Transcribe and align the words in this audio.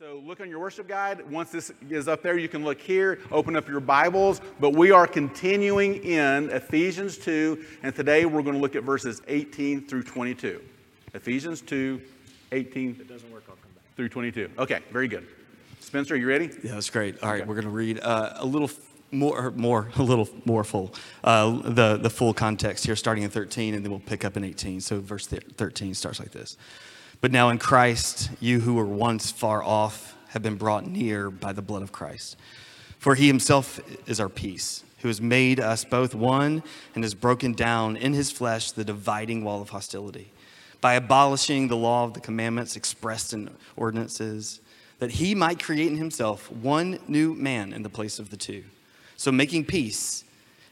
So 0.00 0.22
look 0.24 0.40
on 0.40 0.48
your 0.48 0.60
worship 0.60 0.88
guide. 0.88 1.30
Once 1.30 1.50
this 1.50 1.70
is 1.90 2.08
up 2.08 2.22
there, 2.22 2.38
you 2.38 2.48
can 2.48 2.64
look 2.64 2.80
here, 2.80 3.18
open 3.30 3.54
up 3.54 3.68
your 3.68 3.80
Bibles. 3.80 4.40
But 4.58 4.70
we 4.70 4.92
are 4.92 5.06
continuing 5.06 5.96
in 5.96 6.48
Ephesians 6.48 7.18
2, 7.18 7.62
and 7.82 7.94
today 7.94 8.24
we're 8.24 8.40
going 8.40 8.54
to 8.54 8.62
look 8.62 8.74
at 8.74 8.82
verses 8.82 9.20
18 9.28 9.86
through 9.86 10.04
22. 10.04 10.62
Ephesians 11.12 11.60
2, 11.60 12.00
18 12.50 12.92
If 12.92 13.00
it 13.00 13.08
doesn't 13.08 13.30
work, 13.30 13.44
I'll 13.46 13.56
come 13.56 13.70
back. 13.74 13.94
through 13.94 14.08
22. 14.08 14.48
Okay, 14.58 14.78
very 14.90 15.06
good. 15.06 15.26
Spencer, 15.80 16.14
are 16.14 16.16
you 16.16 16.26
ready? 16.26 16.48
Yeah, 16.64 16.76
that's 16.76 16.88
great. 16.88 17.22
All 17.22 17.30
right, 17.30 17.46
we're 17.46 17.52
going 17.52 17.64
to 17.64 17.70
read 17.70 18.00
uh, 18.00 18.36
a 18.36 18.46
little 18.46 18.68
f- 18.68 18.80
more, 19.10 19.50
more, 19.50 19.90
a 19.96 20.02
little 20.02 20.30
more 20.46 20.64
full, 20.64 20.94
uh, 21.24 21.50
the 21.60 21.98
the 21.98 22.08
full 22.08 22.32
context 22.32 22.86
here, 22.86 22.96
starting 22.96 23.24
in 23.24 23.28
13, 23.28 23.74
and 23.74 23.84
then 23.84 23.90
we'll 23.90 24.00
pick 24.00 24.24
up 24.24 24.38
in 24.38 24.44
18. 24.44 24.80
So 24.80 24.98
verse 24.98 25.26
thir- 25.26 25.40
13 25.58 25.92
starts 25.92 26.20
like 26.20 26.30
this: 26.30 26.56
But 27.20 27.32
now 27.32 27.50
in 27.50 27.58
Christ, 27.58 28.30
you 28.40 28.60
who 28.60 28.74
were 28.74 28.86
once 28.86 29.30
far 29.30 29.62
off 29.62 30.16
have 30.28 30.42
been 30.42 30.56
brought 30.56 30.86
near 30.86 31.30
by 31.30 31.52
the 31.52 31.62
blood 31.62 31.82
of 31.82 31.92
Christ, 31.92 32.36
for 32.98 33.14
He 33.14 33.26
Himself 33.26 33.80
is 34.08 34.20
our 34.20 34.28
peace, 34.28 34.84
who 34.98 35.08
has 35.08 35.20
made 35.20 35.60
us 35.60 35.84
both 35.84 36.14
one 36.14 36.62
and 36.94 37.04
has 37.04 37.14
broken 37.14 37.52
down 37.52 37.96
in 37.96 38.14
His 38.14 38.30
flesh 38.30 38.72
the 38.72 38.84
dividing 38.84 39.44
wall 39.44 39.60
of 39.60 39.70
hostility, 39.70 40.32
by 40.80 40.94
abolishing 40.94 41.68
the 41.68 41.76
law 41.76 42.04
of 42.04 42.14
the 42.14 42.20
commandments 42.20 42.76
expressed 42.76 43.32
in 43.32 43.50
ordinances 43.76 44.60
that 45.00 45.10
he 45.10 45.34
might 45.34 45.62
create 45.62 45.90
in 45.90 45.96
himself 45.96 46.52
one 46.52 46.98
new 47.08 47.34
man 47.34 47.72
in 47.72 47.82
the 47.82 47.88
place 47.88 48.18
of 48.18 48.30
the 48.30 48.36
two. 48.36 48.62
So 49.16 49.32
making 49.32 49.64
peace 49.64 50.24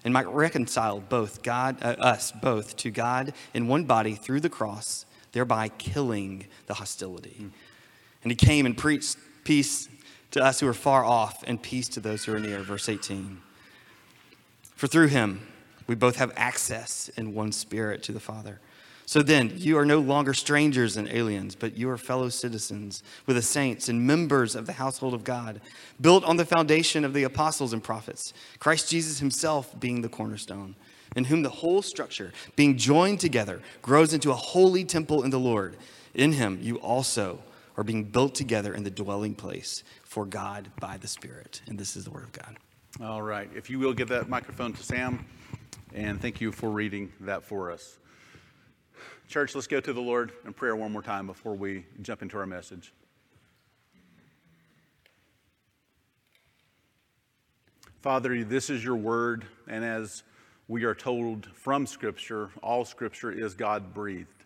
and 0.04 0.12
might 0.14 0.28
reconcile 0.28 1.00
both 1.00 1.42
God, 1.42 1.82
uh, 1.82 1.96
us 1.98 2.30
both 2.30 2.76
to 2.76 2.90
God 2.90 3.32
in 3.52 3.66
one 3.66 3.84
body 3.84 4.14
through 4.14 4.40
the 4.40 4.50
cross, 4.50 5.06
thereby 5.38 5.68
killing 5.68 6.44
the 6.66 6.74
hostility. 6.74 7.48
And 8.24 8.32
he 8.32 8.34
came 8.34 8.66
and 8.66 8.76
preached 8.76 9.16
peace 9.44 9.88
to 10.32 10.42
us 10.42 10.58
who 10.58 10.66
are 10.66 10.74
far 10.74 11.04
off 11.04 11.44
and 11.46 11.62
peace 11.62 11.88
to 11.90 12.00
those 12.00 12.24
who 12.24 12.34
are 12.34 12.40
near. 12.40 12.58
Verse 12.58 12.88
18. 12.88 13.40
For 14.74 14.88
through 14.88 15.06
him 15.06 15.46
we 15.86 15.94
both 15.94 16.16
have 16.16 16.32
access 16.34 17.08
in 17.16 17.34
one 17.34 17.52
spirit 17.52 18.02
to 18.02 18.12
the 18.12 18.18
Father. 18.18 18.58
So 19.06 19.22
then, 19.22 19.52
you 19.54 19.78
are 19.78 19.86
no 19.86 20.00
longer 20.00 20.34
strangers 20.34 20.96
and 20.96 21.08
aliens, 21.08 21.54
but 21.54 21.78
you 21.78 21.88
are 21.88 21.96
fellow 21.96 22.28
citizens 22.28 23.04
with 23.24 23.36
the 23.36 23.42
saints 23.42 23.88
and 23.88 24.04
members 24.06 24.56
of 24.56 24.66
the 24.66 24.72
household 24.74 25.14
of 25.14 25.22
God, 25.22 25.60
built 26.00 26.24
on 26.24 26.36
the 26.36 26.44
foundation 26.44 27.04
of 27.04 27.14
the 27.14 27.22
apostles 27.22 27.72
and 27.72 27.82
prophets, 27.82 28.34
Christ 28.58 28.90
Jesus 28.90 29.20
himself 29.20 29.78
being 29.78 30.02
the 30.02 30.10
cornerstone, 30.10 30.74
in 31.16 31.24
whom 31.24 31.42
the 31.42 31.48
whole 31.48 31.82
structure, 31.82 32.32
being 32.56 32.76
joined 32.76 33.20
together, 33.20 33.60
grows 33.82 34.12
into 34.12 34.30
a 34.30 34.34
holy 34.34 34.84
temple 34.84 35.22
in 35.22 35.30
the 35.30 35.38
Lord. 35.38 35.76
In 36.14 36.32
him, 36.32 36.58
you 36.60 36.76
also 36.76 37.40
are 37.76 37.84
being 37.84 38.04
built 38.04 38.34
together 38.34 38.74
in 38.74 38.82
the 38.82 38.90
dwelling 38.90 39.34
place 39.34 39.84
for 40.02 40.26
God 40.26 40.70
by 40.80 40.96
the 40.96 41.08
Spirit. 41.08 41.62
And 41.68 41.78
this 41.78 41.96
is 41.96 42.04
the 42.04 42.10
word 42.10 42.24
of 42.24 42.32
God. 42.32 42.56
All 43.00 43.22
right. 43.22 43.48
If 43.54 43.70
you 43.70 43.78
will 43.78 43.92
give 43.92 44.08
that 44.08 44.28
microphone 44.28 44.72
to 44.72 44.82
Sam, 44.82 45.24
and 45.94 46.20
thank 46.20 46.40
you 46.40 46.50
for 46.52 46.70
reading 46.70 47.12
that 47.20 47.44
for 47.44 47.70
us. 47.70 47.98
Church, 49.28 49.54
let's 49.54 49.66
go 49.66 49.78
to 49.78 49.92
the 49.92 50.00
Lord 50.00 50.32
in 50.44 50.52
prayer 50.52 50.74
one 50.74 50.90
more 50.90 51.02
time 51.02 51.26
before 51.26 51.54
we 51.54 51.84
jump 52.02 52.22
into 52.22 52.38
our 52.38 52.46
message. 52.46 52.92
Father, 58.00 58.42
this 58.42 58.70
is 58.70 58.82
your 58.82 58.96
word, 58.96 59.44
and 59.66 59.84
as 59.84 60.22
we 60.68 60.84
are 60.84 60.94
told 60.94 61.46
from 61.54 61.86
Scripture, 61.86 62.50
all 62.62 62.84
Scripture 62.84 63.32
is 63.32 63.54
God 63.54 63.94
breathed. 63.94 64.44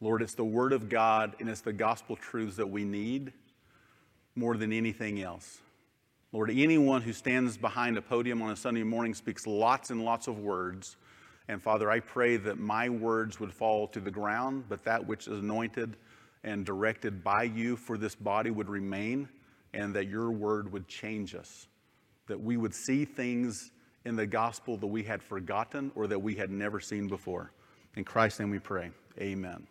Lord, 0.00 0.20
it's 0.20 0.34
the 0.34 0.44
Word 0.44 0.72
of 0.72 0.88
God, 0.88 1.36
and 1.38 1.48
it's 1.48 1.60
the 1.60 1.72
gospel 1.72 2.16
truths 2.16 2.56
that 2.56 2.68
we 2.68 2.84
need 2.84 3.32
more 4.34 4.56
than 4.56 4.72
anything 4.72 5.22
else. 5.22 5.60
Lord, 6.32 6.50
anyone 6.50 7.02
who 7.02 7.12
stands 7.12 7.56
behind 7.56 7.96
a 7.96 8.02
podium 8.02 8.42
on 8.42 8.50
a 8.50 8.56
Sunday 8.56 8.82
morning 8.82 9.14
speaks 9.14 9.46
lots 9.46 9.90
and 9.90 10.04
lots 10.04 10.26
of 10.26 10.40
words. 10.40 10.96
And 11.46 11.62
Father, 11.62 11.90
I 11.90 12.00
pray 12.00 12.38
that 12.38 12.58
my 12.58 12.88
words 12.88 13.38
would 13.38 13.52
fall 13.52 13.86
to 13.88 14.00
the 14.00 14.10
ground, 14.10 14.64
but 14.68 14.82
that 14.84 15.06
which 15.06 15.28
is 15.28 15.38
anointed 15.38 15.96
and 16.42 16.66
directed 16.66 17.22
by 17.22 17.44
you 17.44 17.76
for 17.76 17.96
this 17.96 18.16
body 18.16 18.50
would 18.50 18.68
remain, 18.68 19.28
and 19.74 19.94
that 19.94 20.08
your 20.08 20.32
word 20.32 20.72
would 20.72 20.88
change 20.88 21.36
us. 21.36 21.68
That 22.26 22.40
we 22.40 22.56
would 22.56 22.74
see 22.74 23.04
things 23.04 23.71
in 24.04 24.16
the 24.16 24.26
gospel 24.26 24.76
that 24.76 24.86
we 24.86 25.02
had 25.02 25.22
forgotten 25.22 25.92
or 25.94 26.06
that 26.06 26.18
we 26.18 26.34
had 26.34 26.50
never 26.50 26.80
seen 26.80 27.08
before. 27.08 27.52
In 27.96 28.04
Christ's 28.04 28.40
name 28.40 28.50
we 28.50 28.58
pray. 28.58 28.90
Amen. 29.18 29.66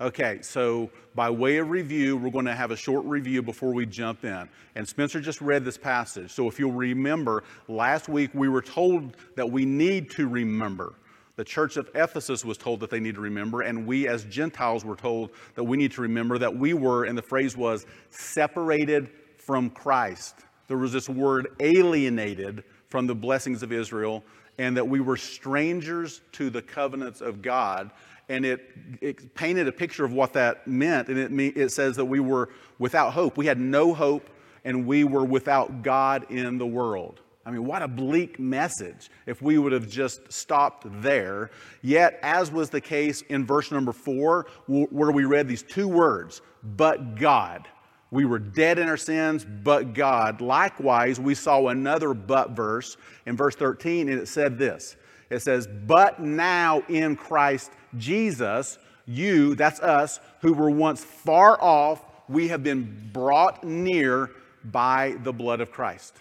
Okay, 0.00 0.38
so 0.40 0.90
by 1.14 1.28
way 1.28 1.58
of 1.58 1.68
review, 1.68 2.16
we're 2.16 2.30
going 2.30 2.46
to 2.46 2.54
have 2.54 2.70
a 2.70 2.76
short 2.76 3.04
review 3.04 3.42
before 3.42 3.74
we 3.74 3.84
jump 3.84 4.24
in. 4.24 4.48
And 4.74 4.88
Spencer 4.88 5.20
just 5.20 5.42
read 5.42 5.62
this 5.62 5.76
passage. 5.76 6.30
So 6.30 6.48
if 6.48 6.58
you'll 6.58 6.72
remember, 6.72 7.44
last 7.68 8.08
week 8.08 8.30
we 8.32 8.48
were 8.48 8.62
told 8.62 9.16
that 9.36 9.50
we 9.50 9.66
need 9.66 10.10
to 10.12 10.26
remember. 10.26 10.94
The 11.36 11.44
church 11.44 11.76
of 11.76 11.90
Ephesus 11.94 12.44
was 12.46 12.56
told 12.56 12.80
that 12.80 12.90
they 12.90 13.00
need 13.00 13.14
to 13.14 13.20
remember, 13.20 13.62
and 13.62 13.86
we 13.86 14.08
as 14.08 14.24
Gentiles 14.24 14.84
were 14.84 14.96
told 14.96 15.30
that 15.54 15.64
we 15.64 15.76
need 15.76 15.92
to 15.92 16.02
remember 16.02 16.38
that 16.38 16.54
we 16.54 16.72
were, 16.72 17.04
and 17.04 17.16
the 17.16 17.22
phrase 17.22 17.56
was, 17.56 17.86
separated 18.10 19.10
from 19.36 19.70
Christ. 19.70 20.34
There 20.66 20.78
was 20.78 20.92
this 20.92 21.08
word 21.08 21.48
alienated 21.60 22.64
from 22.90 23.06
the 23.06 23.14
blessings 23.14 23.62
of 23.62 23.72
Israel, 23.72 24.22
and 24.58 24.76
that 24.76 24.86
we 24.86 25.00
were 25.00 25.16
strangers 25.16 26.20
to 26.32 26.50
the 26.50 26.60
covenants 26.60 27.22
of 27.22 27.40
God 27.40 27.90
and 28.30 28.46
it, 28.46 28.70
it, 29.00 29.34
painted 29.34 29.66
a 29.66 29.72
picture 29.72 30.04
of 30.04 30.12
what 30.12 30.32
that 30.34 30.66
meant. 30.66 31.08
And 31.08 31.40
it, 31.40 31.56
it 31.56 31.70
says 31.70 31.96
that 31.96 32.04
we 32.04 32.20
were 32.20 32.48
without 32.78 33.12
hope. 33.12 33.36
We 33.36 33.46
had 33.46 33.58
no 33.58 33.92
hope, 33.92 34.30
and 34.64 34.86
we 34.86 35.02
were 35.02 35.24
without 35.24 35.82
God 35.82 36.30
in 36.30 36.56
the 36.56 36.66
world. 36.66 37.20
I 37.44 37.50
mean, 37.50 37.64
what 37.64 37.82
a 37.82 37.88
bleak 37.88 38.38
message 38.38 39.10
if 39.26 39.42
we 39.42 39.58
would 39.58 39.72
have 39.72 39.88
just 39.88 40.32
stopped 40.32 40.86
there. 41.02 41.50
Yet, 41.82 42.20
as 42.22 42.52
was 42.52 42.70
the 42.70 42.80
case 42.80 43.22
in 43.22 43.44
verse 43.44 43.72
number 43.72 43.92
four, 43.92 44.46
where 44.68 45.10
we 45.10 45.24
read 45.24 45.48
these 45.48 45.64
two 45.64 45.88
words, 45.88 46.40
but 46.62 47.16
God. 47.16 47.66
We 48.10 48.24
were 48.24 48.38
dead 48.38 48.78
in 48.78 48.88
our 48.88 48.96
sins, 48.96 49.44
but 49.44 49.94
God. 49.94 50.40
Likewise, 50.40 51.20
we 51.20 51.34
saw 51.34 51.68
another 51.68 52.12
but 52.12 52.50
verse 52.50 52.96
in 53.26 53.36
verse 53.36 53.54
13, 53.54 54.08
and 54.08 54.20
it 54.20 54.26
said 54.26 54.58
this 54.58 54.96
it 55.30 55.40
says, 55.40 55.66
But 55.66 56.20
now 56.20 56.82
in 56.88 57.16
Christ 57.16 57.70
Jesus, 57.96 58.78
you, 59.06 59.54
that's 59.54 59.80
us, 59.80 60.20
who 60.40 60.52
were 60.52 60.70
once 60.70 61.02
far 61.04 61.60
off, 61.62 62.04
we 62.28 62.48
have 62.48 62.62
been 62.62 63.10
brought 63.12 63.64
near 63.64 64.30
by 64.64 65.16
the 65.22 65.32
blood 65.32 65.60
of 65.60 65.70
Christ. 65.72 66.14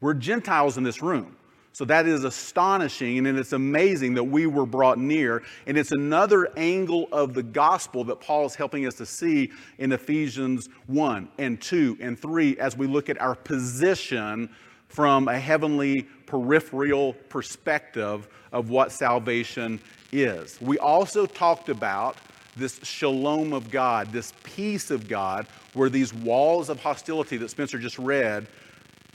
We're 0.00 0.14
Gentiles 0.14 0.76
in 0.76 0.84
this 0.84 1.02
room. 1.02 1.36
So 1.76 1.84
that 1.84 2.06
is 2.06 2.24
astonishing 2.24 3.26
and 3.26 3.38
it's 3.38 3.52
amazing 3.52 4.14
that 4.14 4.24
we 4.24 4.46
were 4.46 4.64
brought 4.64 4.98
near. 4.98 5.42
And 5.66 5.76
it's 5.76 5.92
another 5.92 6.50
angle 6.56 7.06
of 7.12 7.34
the 7.34 7.42
gospel 7.42 8.02
that 8.04 8.18
Paul 8.18 8.46
is 8.46 8.54
helping 8.54 8.86
us 8.86 8.94
to 8.94 9.04
see 9.04 9.52
in 9.76 9.92
Ephesians 9.92 10.70
1 10.86 11.28
and 11.36 11.60
2 11.60 11.98
and 12.00 12.18
3 12.18 12.56
as 12.56 12.78
we 12.78 12.86
look 12.86 13.10
at 13.10 13.20
our 13.20 13.34
position 13.34 14.48
from 14.88 15.28
a 15.28 15.38
heavenly 15.38 16.04
peripheral 16.24 17.12
perspective 17.28 18.26
of 18.52 18.70
what 18.70 18.90
salvation 18.90 19.78
is. 20.12 20.58
We 20.62 20.78
also 20.78 21.26
talked 21.26 21.68
about 21.68 22.16
this 22.56 22.80
shalom 22.84 23.52
of 23.52 23.70
God, 23.70 24.12
this 24.12 24.32
peace 24.44 24.90
of 24.90 25.08
God, 25.08 25.46
where 25.74 25.90
these 25.90 26.14
walls 26.14 26.70
of 26.70 26.80
hostility 26.80 27.36
that 27.36 27.50
Spencer 27.50 27.78
just 27.78 27.98
read, 27.98 28.46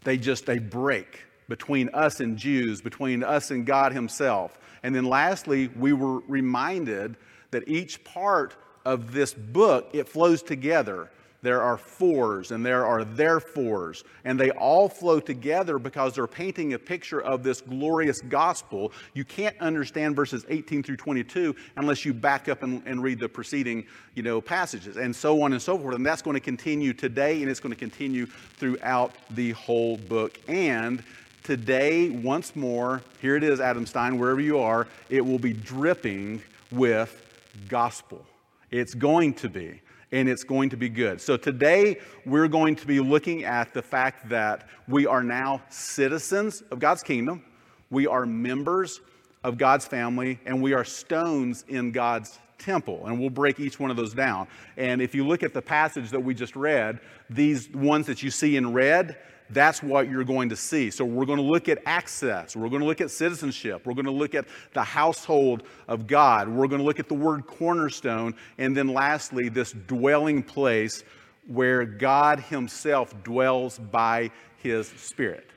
they 0.04 0.16
just 0.16 0.46
they 0.46 0.60
break 0.60 1.22
between 1.52 1.90
us 1.90 2.22
and 2.22 2.38
Jews, 2.38 2.82
between 2.82 3.26
us 3.26 3.52
and 3.52 3.66
God 3.66 3.92
himself. 3.92 4.58
And 4.84 4.96
then 4.96 5.04
lastly, 5.04 5.68
we 5.76 5.92
were 5.92 6.20
reminded 6.22 7.18
that 7.52 7.68
each 7.68 8.02
part 8.06 8.56
of 8.86 9.12
this 9.12 9.34
book, 9.34 9.90
it 9.92 10.08
flows 10.08 10.42
together 10.42 11.10
there 11.42 11.62
are 11.62 11.78
fors 11.78 12.52
and 12.52 12.64
there 12.64 12.86
are 12.86 13.04
therefores, 13.04 14.04
and 14.26 14.40
they 14.40 14.52
all 14.52 14.88
flow 14.88 15.20
together 15.20 15.80
because 15.80 16.16
they're 16.16 16.28
painting 16.28 16.74
a 16.74 16.80
picture 16.80 17.22
of 17.22 17.42
this 17.44 17.62
glorious 17.62 18.22
gospel. 18.22 18.92
You 19.14 19.26
can't 19.26 19.60
understand 19.60 20.16
verses 20.16 20.46
18 20.50 20.84
through 20.84 20.98
22 20.98 21.56
unless 21.78 22.06
you 22.06 22.14
back 22.14 22.48
up 22.48 22.62
and, 22.62 22.84
and 22.86 23.02
read 23.02 23.20
the 23.20 23.28
preceding 23.28 23.86
you 24.14 24.22
know, 24.24 24.40
passages, 24.40 24.98
and 24.98 25.16
so 25.16 25.42
on 25.42 25.54
and 25.54 25.62
so 25.62 25.78
forth. 25.78 25.96
And 25.96 26.06
that's 26.06 26.22
going 26.22 26.36
to 26.36 26.42
continue 26.42 26.94
today, 26.94 27.42
and 27.42 27.50
it's 27.50 27.60
going 27.60 27.74
to 27.74 27.80
continue 27.80 28.26
throughout 28.26 29.14
the 29.32 29.52
whole 29.52 29.98
book. 29.98 30.38
And 30.48 31.04
today, 31.44 32.10
once 32.10 32.56
more, 32.56 33.02
here 33.22 33.36
it 33.36 33.44
is, 33.44 33.60
Adam 33.60 33.86
Stein, 33.86 34.20
wherever 34.20 34.42
you 34.42 34.60
are, 34.60 34.88
it 35.10 35.22
will 35.22 35.40
be 35.40 35.54
dripping 35.54 36.42
with 36.72 37.26
gospel. 37.68 38.26
It's 38.70 38.94
going 38.94 39.34
to 39.36 39.50
be 39.50 39.82
and 40.12 40.28
it's 40.28 40.44
going 40.44 40.70
to 40.70 40.78
be 40.78 40.90
good. 40.90 41.22
So 41.22 41.38
today 41.38 41.98
we're 42.26 42.48
going 42.48 42.76
to 42.76 42.88
be 42.88 43.00
looking 43.00 43.44
at 43.46 43.74
the 43.74 43.82
fact 43.82 44.28
that 44.30 44.68
we 44.88 45.06
are 45.08 45.24
now 45.24 45.62
citizens 45.70 46.62
of 46.72 46.80
God's 46.80 47.04
kingdom, 47.04 47.44
we 47.90 48.08
are 48.08 48.26
members 48.26 49.00
of 49.44 49.58
God's 49.58 49.86
family, 49.86 50.40
and 50.46 50.62
we 50.62 50.74
are 50.74 50.84
stones 50.84 51.66
in 51.68 51.92
God's 51.92 52.40
temple. 52.60 53.08
And 53.08 53.20
we'll 53.20 53.30
break 53.30 53.60
each 53.60 53.80
one 53.80 53.90
of 53.90 53.98
those 53.98 54.14
down. 54.14 54.48
And 54.78 55.02
if 55.02 55.16
you 55.16 55.26
look 55.26 55.44
at 55.44 55.54
the 55.54 55.62
passage 55.62 56.12
that 56.12 56.20
we 56.20 56.34
just 56.34 56.56
read, 56.56 57.00
these 57.30 57.70
ones 57.70 58.06
that 58.08 58.22
you 58.22 58.30
see 58.30 58.56
in 58.56 58.72
red, 58.72 59.18
that's 59.54 59.82
what 59.82 60.10
you're 60.10 60.24
going 60.24 60.50
to 60.50 60.56
see. 60.56 60.90
So 60.90 61.06
we're 61.06 61.26
going 61.26 61.38
to 61.40 61.44
look 61.44 61.70
at 61.70 61.80
access. 61.86 62.56
We're 62.56 62.70
going 62.70 62.82
to 62.82 62.88
look 62.88 63.02
at 63.02 63.12
citizenship. 63.12 63.86
We're 63.86 63.94
going 63.94 64.06
to 64.06 64.12
look 64.12 64.36
at 64.36 64.46
the 64.74 64.84
household 64.84 65.64
of 65.88 66.08
God. 66.08 66.48
We're 66.48 66.68
going 66.68 66.80
to 66.80 66.86
look 66.86 67.00
at 67.00 67.08
the 67.08 67.16
word 67.16 67.46
cornerstone. 67.46 68.36
And 68.58 68.76
then 68.76 68.88
lastly, 68.88 69.50
this 69.50 69.74
dwelling 69.88 70.44
place 70.44 71.04
where 71.48 71.86
God 71.86 72.40
Himself 72.40 73.22
dwells 73.24 73.80
by 73.80 74.32
His 74.58 74.88
Spirit. 74.88 75.52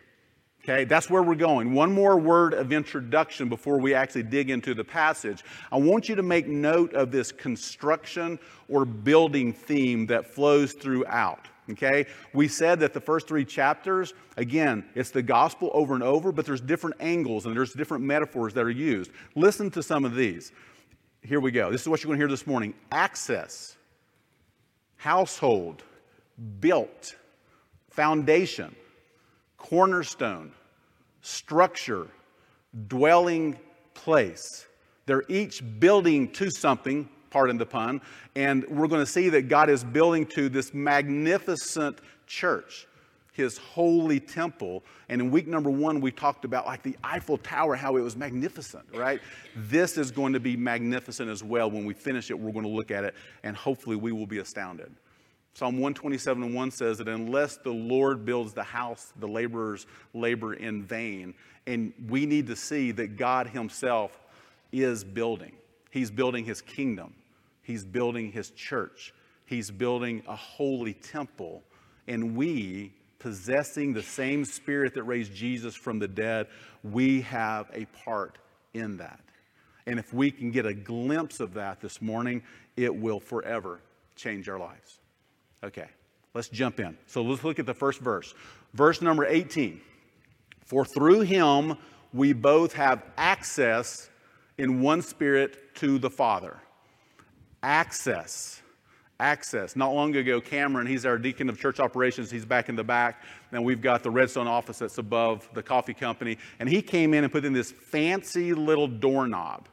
Okay, 0.63 0.85
that's 0.85 1.11
where 1.11 1.23
we're 1.23 1.35
going. 1.35 1.75
One 1.75 1.93
more 1.93 2.19
word 2.19 2.55
of 2.55 2.73
introduction 2.73 3.51
before 3.51 3.79
we 3.79 3.93
actually 3.93 4.23
dig 4.23 4.49
into 4.49 4.73
the 4.73 4.83
passage. 4.83 5.45
I 5.71 5.77
want 5.77 6.09
you 6.09 6.15
to 6.15 6.23
make 6.23 6.49
note 6.49 6.95
of 6.95 7.11
this 7.11 7.31
construction 7.31 8.39
or 8.71 8.87
building 8.87 9.53
theme 9.53 10.07
that 10.07 10.27
flows 10.27 10.73
throughout. 10.73 11.49
Okay, 11.71 12.07
we 12.35 12.47
said 12.47 12.81
that 12.81 12.93
the 12.93 13.01
first 13.01 13.27
three 13.27 13.45
chapters, 13.45 14.13
again, 14.37 14.85
it's 14.95 15.11
the 15.11 15.23
gospel 15.23 15.71
over 15.73 15.95
and 15.95 16.03
over, 16.03 16.31
but 16.31 16.45
there's 16.45 16.61
different 16.61 16.97
angles 17.01 17.47
and 17.47 17.57
there's 17.57 17.73
different 17.73 18.05
metaphors 18.05 18.53
that 18.53 18.65
are 18.65 18.71
used. 18.71 19.11
Listen 19.35 19.71
to 19.71 19.83
some 19.83 20.05
of 20.05 20.15
these. 20.15 20.53
Here 21.23 21.41
we 21.41 21.51
go. 21.51 21.71
This 21.71 21.81
is 21.81 21.89
what 21.89 22.03
you're 22.03 22.09
going 22.09 22.19
to 22.19 22.23
hear 22.23 22.29
this 22.29 22.47
morning 22.47 22.75
access, 22.93 23.77
household, 24.97 25.83
built, 26.61 27.15
foundation 27.91 28.75
cornerstone, 29.65 30.53
structure, 31.23 32.07
dwelling 32.87 33.59
place. 33.95 34.67
They're 35.07 35.25
each 35.27 35.63
building 35.81 36.31
to 36.33 36.51
something, 36.51 37.09
pardon 37.35 37.59
the 37.59 37.67
pun, 37.67 38.01
and 38.37 38.65
we're 38.69 38.87
going 38.87 39.05
to 39.05 39.11
see 39.11 39.29
that 39.29 39.49
God 39.49 39.69
is 39.69 39.83
building 39.83 40.25
to 40.37 40.49
this 40.49 40.73
magnificent 40.73 41.99
church, 42.29 42.87
his 43.33 43.59
holy 43.59 44.21
temple. 44.21 44.85
And 45.09 45.21
in 45.21 45.33
week 45.33 45.49
number 45.49 45.69
one, 45.69 46.01
we 46.01 46.13
talked 46.13 46.45
about 46.45 46.65
like 46.65 46.85
the 46.85 46.97
Eiffel 47.03 47.39
Tower, 47.39 47.75
how 47.75 47.97
it 47.97 48.03
was 48.03 48.17
magnificent, 48.17 48.85
right? 48.95 49.21
This 49.57 49.99
is 49.99 50.13
going 50.13 50.33
to 50.33 50.39
be 50.39 50.57
magnificent 50.57 51.29
as 51.29 51.43
well. 51.43 51.69
When 51.69 51.85
we 51.85 51.93
finish 51.93 52.31
it, 52.31 52.39
we're 52.39 52.53
going 52.53 52.67
to 52.67 52.71
look 52.71 52.93
at 52.93 53.03
it, 53.03 53.17
and 53.43 53.57
hopefully 53.57 53.97
we 53.97 54.13
will 54.13 54.29
be 54.29 54.39
astounded. 54.39 54.95
Psalm 55.55 55.75
127 55.75 56.41
and 56.41 56.55
1 56.55 56.71
says 56.71 56.99
that 56.99 57.09
unless 57.09 57.57
the 57.57 57.73
Lord 57.73 58.25
builds 58.25 58.53
the 58.53 58.63
house, 58.63 59.13
the 59.19 59.27
laborers 59.27 59.89
labor 60.13 60.55
in 60.55 60.85
vain. 60.85 61.35
And 61.67 61.93
we 62.09 62.27
need 62.27 62.47
to 62.47 62.55
see 62.55 62.93
that 62.93 63.17
God 63.17 63.49
Himself 63.49 64.21
is 64.71 65.03
building. 65.03 65.57
He's 65.95 66.11
building 66.11 66.45
His 66.45 66.61
kingdom, 66.61 67.15
He's 67.65 67.85
building 67.85 68.31
His 68.31 68.51
church, 68.51 69.13
He's 69.45 69.71
building 69.71 70.23
a 70.29 70.37
holy 70.37 70.95
temple. 70.95 71.65
And 72.07 72.37
we, 72.37 72.93
possessing 73.19 73.95
the 73.95 74.03
same 74.03 74.45
spirit 74.45 74.93
that 74.95 75.05
raised 75.05 75.35
Jesus 75.35 75.75
from 75.75 75.99
the 75.99 76.07
dead, 76.07 76.49
we 76.83 77.23
have 77.23 77.71
a 77.73 77.87
part 78.05 78.37
in 78.75 78.99
that. 78.99 79.21
And 79.87 79.99
if 79.99 80.13
we 80.13 80.31
can 80.31 80.51
get 80.51 80.67
a 80.67 80.75
glimpse 80.75 81.41
of 81.41 81.55
that 81.55 81.81
this 81.81 82.03
morning, 82.03 82.43
it 82.77 82.95
will 82.95 83.21
forever 83.21 83.81
change 84.17 84.49
our 84.49 84.59
lives. 84.59 84.99
Okay, 85.63 85.89
let's 86.35 86.49
jump 86.49 86.81
in. 86.81 86.97
So 87.07 87.23
let's 87.23 87.45
look 87.45 87.59
at 87.59 87.67
the 87.67 87.75
first 87.75 88.01
verse. 88.01 88.35
Verse 88.75 89.01
number 89.01 89.25
18. 89.25 89.81
For 90.65 90.85
through 90.85 91.21
him 91.21 91.77
we 92.13 92.33
both 92.33 92.73
have 92.75 93.03
access 93.17 94.09
in 94.57 94.81
one 94.81 95.03
spirit 95.03 95.75
to 95.77 95.99
the 95.99 96.11
Father. 96.11 96.59
Access. 97.65 98.61
Access. 99.19 99.75
Not 99.75 99.95
long 99.95 100.15
ago, 100.17 100.39
Cameron, 100.39 100.87
he's 100.87 101.07
our 101.07 101.17
deacon 101.17 101.49
of 101.49 101.59
church 101.59 101.81
operations, 101.81 102.31
he's 102.31 102.45
back 102.45 102.69
in 102.69 102.77
the 102.77 102.85
back. 102.85 103.23
And 103.53 103.65
we've 103.65 103.81
got 103.81 104.03
the 104.03 104.11
Redstone 104.11 104.47
office 104.47 104.79
that's 104.79 104.99
above 104.99 105.49
the 105.55 105.63
coffee 105.63 105.95
company. 105.95 106.37
And 106.61 106.69
he 106.69 106.83
came 106.83 107.15
in 107.15 107.25
and 107.25 107.33
put 107.33 107.45
in 107.47 107.55
this 107.55 107.73
fancy 107.73 108.53
little 108.53 108.87
doorknob 108.87 109.67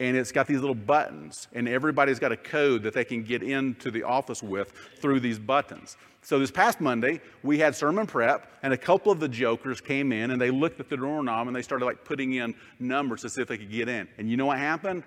and 0.00 0.16
it's 0.16 0.30
got 0.30 0.46
these 0.46 0.60
little 0.60 0.76
buttons, 0.76 1.48
and 1.52 1.68
everybody's 1.68 2.20
got 2.20 2.30
a 2.30 2.36
code 2.36 2.84
that 2.84 2.94
they 2.94 3.04
can 3.04 3.24
get 3.24 3.42
into 3.42 3.90
the 3.90 4.04
office 4.04 4.42
with 4.42 4.72
through 5.00 5.18
these 5.18 5.40
buttons. 5.40 5.96
So 6.22 6.38
this 6.38 6.52
past 6.52 6.80
Monday, 6.80 7.20
we 7.42 7.58
had 7.58 7.74
sermon 7.74 8.06
prep, 8.06 8.48
and 8.62 8.72
a 8.72 8.76
couple 8.76 9.10
of 9.10 9.18
the 9.18 9.28
jokers 9.28 9.80
came 9.80 10.12
in 10.12 10.30
and 10.30 10.40
they 10.40 10.50
looked 10.50 10.78
at 10.78 10.88
the 10.88 10.96
doorknob 10.96 11.48
and 11.48 11.56
they 11.56 11.62
started 11.62 11.84
like 11.84 12.04
putting 12.04 12.34
in 12.34 12.54
numbers 12.78 13.22
to 13.22 13.30
see 13.30 13.42
if 13.42 13.48
they 13.48 13.58
could 13.58 13.70
get 13.70 13.88
in. 13.88 14.06
And 14.18 14.30
you 14.30 14.36
know 14.36 14.46
what 14.46 14.58
happened? 14.58 15.02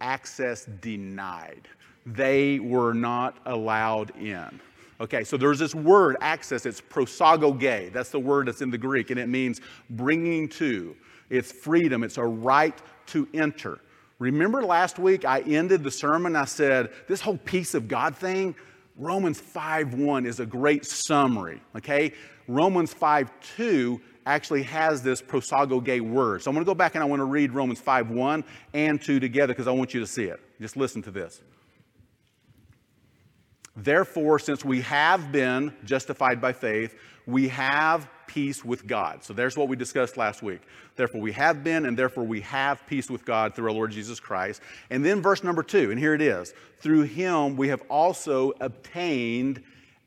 Access 0.00 0.66
denied. 0.80 1.68
They 2.06 2.58
were 2.58 2.92
not 2.92 3.38
allowed 3.46 4.10
in. 4.16 4.60
Okay, 5.00 5.24
so 5.24 5.36
there's 5.36 5.58
this 5.58 5.74
word, 5.74 6.16
access. 6.20 6.66
It's 6.66 6.80
prosagoge. 6.80 7.92
That's 7.92 8.10
the 8.10 8.20
word 8.20 8.48
that's 8.48 8.62
in 8.62 8.70
the 8.70 8.78
Greek, 8.78 9.10
and 9.10 9.18
it 9.18 9.28
means 9.28 9.60
bringing 9.90 10.48
to. 10.50 10.94
It's 11.30 11.50
freedom. 11.50 12.04
It's 12.04 12.18
a 12.18 12.24
right 12.24 12.78
to 13.06 13.28
enter. 13.34 13.80
Remember 14.18 14.62
last 14.62 14.98
week 14.98 15.24
I 15.24 15.40
ended 15.40 15.82
the 15.82 15.90
sermon, 15.90 16.36
I 16.36 16.44
said, 16.44 16.92
this 17.08 17.20
whole 17.20 17.38
peace 17.38 17.74
of 17.74 17.88
God 17.88 18.16
thing, 18.16 18.54
Romans 18.96 19.40
5 19.40 19.94
1 19.94 20.26
is 20.26 20.38
a 20.38 20.46
great 20.46 20.84
summary, 20.84 21.60
okay? 21.76 22.12
Romans 22.46 22.94
5:2 22.94 24.00
actually 24.26 24.62
has 24.62 25.02
this 25.02 25.20
prosagoge 25.20 26.00
word. 26.00 26.42
So 26.42 26.50
I'm 26.50 26.54
going 26.54 26.64
to 26.64 26.68
go 26.70 26.74
back 26.74 26.94
and 26.94 27.02
I 27.02 27.06
want 27.06 27.20
to 27.20 27.24
read 27.24 27.52
Romans 27.52 27.80
5 27.80 28.10
1 28.10 28.44
and 28.72 29.00
2 29.00 29.20
together 29.20 29.52
because 29.52 29.68
I 29.68 29.72
want 29.72 29.94
you 29.94 30.00
to 30.00 30.06
see 30.06 30.24
it. 30.24 30.40
Just 30.60 30.76
listen 30.76 31.02
to 31.02 31.10
this. 31.10 31.40
Therefore, 33.76 34.38
since 34.38 34.64
we 34.64 34.82
have 34.82 35.32
been 35.32 35.74
justified 35.84 36.40
by 36.40 36.52
faith, 36.52 36.94
we 37.26 37.48
have 37.48 38.08
peace 38.26 38.64
with 38.64 38.86
God. 38.86 39.24
So 39.24 39.32
there's 39.32 39.56
what 39.56 39.68
we 39.68 39.76
discussed 39.76 40.16
last 40.16 40.42
week. 40.42 40.60
Therefore, 40.96 41.20
we 41.20 41.32
have 41.32 41.64
been, 41.64 41.86
and 41.86 41.96
therefore 41.96 42.24
we 42.24 42.40
have 42.42 42.86
peace 42.86 43.10
with 43.10 43.24
God 43.24 43.54
through 43.54 43.66
our 43.66 43.72
Lord 43.72 43.90
Jesus 43.90 44.20
Christ. 44.20 44.60
And 44.90 45.04
then 45.04 45.20
verse 45.20 45.42
number 45.42 45.62
two, 45.62 45.90
and 45.90 45.98
here 45.98 46.14
it 46.14 46.22
is 46.22 46.54
through 46.80 47.02
him 47.02 47.56
we 47.56 47.68
have 47.68 47.82
also 47.88 48.52
obtained 48.60 49.62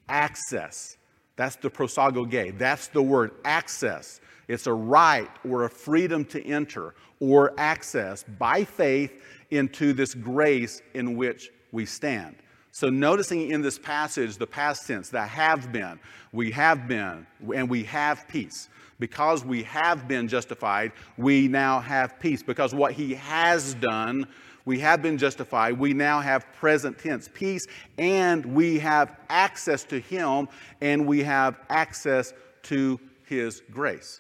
access. 0.07 0.96
That's 1.37 1.55
the 1.55 1.69
prosagoge. 1.69 2.57
That's 2.57 2.87
the 2.87 3.01
word 3.01 3.31
access. 3.45 4.19
It's 4.47 4.67
a 4.67 4.73
right 4.73 5.29
or 5.47 5.63
a 5.63 5.69
freedom 5.69 6.25
to 6.25 6.45
enter 6.45 6.95
or 7.19 7.53
access 7.57 8.25
by 8.37 8.63
faith 8.63 9.23
into 9.51 9.93
this 9.93 10.13
grace 10.13 10.81
in 10.93 11.15
which 11.15 11.51
we 11.71 11.85
stand. 11.85 12.35
So, 12.71 12.89
noticing 12.89 13.49
in 13.49 13.61
this 13.61 13.79
passage 13.79 14.37
the 14.37 14.45
past 14.45 14.85
tense, 14.85 15.09
that 15.09 15.29
have 15.29 15.71
been, 15.71 15.99
we 16.31 16.51
have 16.51 16.87
been, 16.87 17.25
and 17.55 17.69
we 17.69 17.83
have 17.85 18.27
peace. 18.27 18.69
Because 18.99 19.45
we 19.45 19.63
have 19.63 20.07
been 20.07 20.27
justified, 20.27 20.91
we 21.17 21.47
now 21.47 21.79
have 21.79 22.19
peace. 22.19 22.41
Because 22.41 22.73
what 22.73 22.94
he 22.94 23.13
has 23.15 23.75
done, 23.75 24.27
we 24.68 24.80
have 24.80 25.02
been 25.02 25.18
justified. 25.18 25.80
We 25.80 25.94
now 25.94 26.19
have 26.19 26.45
present 26.52 27.00
tense 27.00 27.30
peace, 27.33 27.68
and 27.97 28.45
we 28.45 28.78
have 28.80 29.16
access 29.30 29.86
to 29.86 29.97
him, 29.97 30.50
and 30.81 31.07
we 31.07 31.24
have 31.24 31.57
access 31.69 32.33
to 32.64 33.00
his 33.24 33.62
grace. 33.71 34.19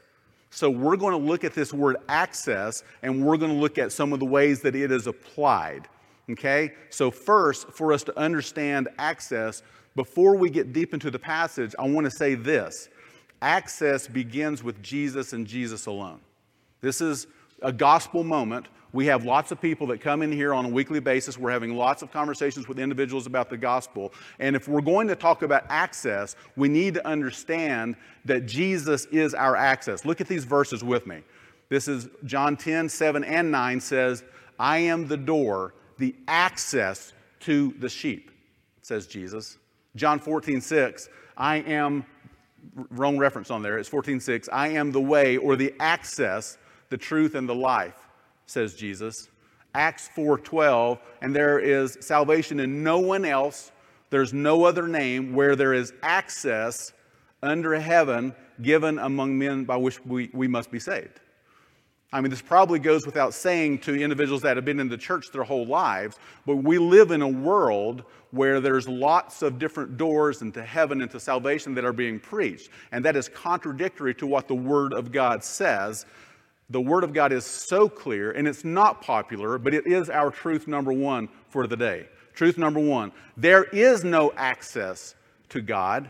So, 0.49 0.69
we're 0.69 0.95
going 0.95 1.11
to 1.11 1.27
look 1.27 1.43
at 1.43 1.53
this 1.53 1.73
word 1.73 1.97
access, 2.07 2.85
and 3.03 3.25
we're 3.25 3.35
going 3.35 3.51
to 3.51 3.57
look 3.57 3.77
at 3.77 3.91
some 3.91 4.13
of 4.13 4.19
the 4.19 4.25
ways 4.25 4.61
that 4.61 4.73
it 4.73 4.89
is 4.89 5.05
applied. 5.05 5.89
Okay? 6.31 6.71
So, 6.91 7.11
first, 7.11 7.69
for 7.71 7.91
us 7.91 8.03
to 8.03 8.17
understand 8.17 8.87
access, 8.97 9.63
before 9.97 10.37
we 10.37 10.49
get 10.49 10.71
deep 10.71 10.93
into 10.93 11.11
the 11.11 11.19
passage, 11.19 11.75
I 11.77 11.89
want 11.89 12.05
to 12.05 12.11
say 12.11 12.35
this 12.35 12.87
access 13.41 14.07
begins 14.07 14.63
with 14.63 14.81
Jesus 14.81 15.33
and 15.33 15.45
Jesus 15.45 15.87
alone. 15.87 16.21
This 16.79 17.01
is 17.01 17.27
a 17.61 17.73
gospel 17.73 18.23
moment. 18.23 18.69
We 18.93 19.05
have 19.07 19.25
lots 19.25 19.51
of 19.51 19.61
people 19.61 19.87
that 19.87 20.01
come 20.01 20.21
in 20.21 20.31
here 20.31 20.53
on 20.53 20.65
a 20.65 20.69
weekly 20.69 20.99
basis. 20.99 21.37
We're 21.37 21.51
having 21.51 21.75
lots 21.75 22.01
of 22.01 22.11
conversations 22.11 22.67
with 22.67 22.79
individuals 22.79 23.25
about 23.25 23.49
the 23.49 23.57
gospel. 23.57 24.13
And 24.39 24.55
if 24.55 24.67
we're 24.67 24.81
going 24.81 25.07
to 25.09 25.15
talk 25.15 25.41
about 25.41 25.65
access, 25.69 26.35
we 26.55 26.69
need 26.69 26.93
to 26.93 27.07
understand 27.07 27.95
that 28.25 28.45
Jesus 28.45 29.05
is 29.05 29.33
our 29.33 29.55
access. 29.55 30.05
Look 30.05 30.21
at 30.21 30.27
these 30.27 30.45
verses 30.45 30.83
with 30.83 31.05
me. 31.05 31.21
This 31.69 31.87
is 31.87 32.07
John 32.23 32.55
10, 32.55 32.87
7 32.87 33.23
and 33.23 33.51
9 33.51 33.81
says, 33.81 34.23
I 34.57 34.79
am 34.79 35.07
the 35.07 35.17
door 35.17 35.73
the 35.97 36.15
access 36.27 37.13
to 37.41 37.73
the 37.79 37.89
sheep, 37.89 38.31
says 38.81 39.07
Jesus. 39.07 39.57
John 39.95 40.19
14, 40.19 40.61
6, 40.61 41.09
I 41.35 41.57
am, 41.57 42.05
wrong 42.91 43.17
reference 43.17 43.49
on 43.51 43.63
there, 43.63 43.77
it's 43.77 43.89
14, 43.89 44.19
6, 44.19 44.49
I 44.51 44.69
am 44.69 44.91
the 44.91 45.01
way 45.01 45.37
or 45.37 45.55
the 45.55 45.73
access, 45.79 46.57
the 46.89 46.97
truth, 46.97 47.35
and 47.35 47.49
the 47.49 47.55
life, 47.55 48.06
says 48.47 48.73
Jesus. 48.73 49.29
Acts 49.75 50.09
4, 50.15 50.39
12, 50.39 50.99
and 51.21 51.35
there 51.35 51.59
is 51.59 51.97
salvation 52.01 52.59
in 52.59 52.83
no 52.83 52.97
one 52.97 53.25
else. 53.25 53.71
There's 54.09 54.33
no 54.33 54.63
other 54.63 54.87
name 54.87 55.33
where 55.33 55.55
there 55.55 55.73
is 55.73 55.93
access 56.01 56.93
under 57.43 57.79
heaven 57.79 58.33
given 58.61 58.97
among 58.97 59.37
men 59.37 59.65
by 59.65 59.77
which 59.77 60.03
we, 60.05 60.31
we 60.33 60.47
must 60.47 60.71
be 60.71 60.79
saved. 60.79 61.19
I 62.11 62.21
mean, 62.21 62.29
this 62.29 62.41
probably 62.41 62.79
goes 62.79 63.05
without 63.05 63.33
saying 63.33 63.79
to 63.79 63.93
individuals 63.93 64.41
that 64.43 64.55
have 64.55 64.63
been 64.63 64.79
in 64.79 64.87
the 64.87 64.97
church 64.97 65.29
their 65.31 65.43
whole 65.43 65.65
lives, 65.65 66.17
but 66.45 66.55
we 66.55 66.77
live 66.77 67.11
in 67.11 67.21
a 67.21 67.27
world 67.27 68.05
where 68.31 68.61
there's 68.61 68.87
lots 68.87 69.41
of 69.41 69.59
different 69.59 69.97
doors 69.97 70.41
into 70.41 70.63
heaven 70.63 71.01
and 71.01 71.11
to 71.11 71.19
salvation 71.19 71.73
that 71.75 71.83
are 71.83 71.93
being 71.93 72.19
preached. 72.19 72.69
And 72.93 73.03
that 73.03 73.17
is 73.17 73.27
contradictory 73.27 74.13
to 74.15 74.27
what 74.27 74.47
the 74.47 74.55
Word 74.55 74.93
of 74.93 75.11
God 75.11 75.43
says. 75.43 76.05
The 76.69 76.81
Word 76.81 77.03
of 77.03 77.13
God 77.13 77.31
is 77.31 77.45
so 77.45 77.87
clear, 77.87 78.31
and 78.31 78.47
it's 78.47 78.65
not 78.65 79.01
popular, 79.01 79.57
but 79.57 79.73
it 79.73 79.87
is 79.87 80.09
our 80.09 80.29
truth 80.29 80.67
number 80.67 80.91
one 80.91 81.29
for 81.49 81.65
the 81.65 81.77
day. 81.77 82.07
Truth 82.33 82.57
number 82.57 82.79
one 82.79 83.11
there 83.35 83.63
is 83.63 84.03
no 84.03 84.33
access 84.35 85.15
to 85.49 85.61
God, 85.61 86.09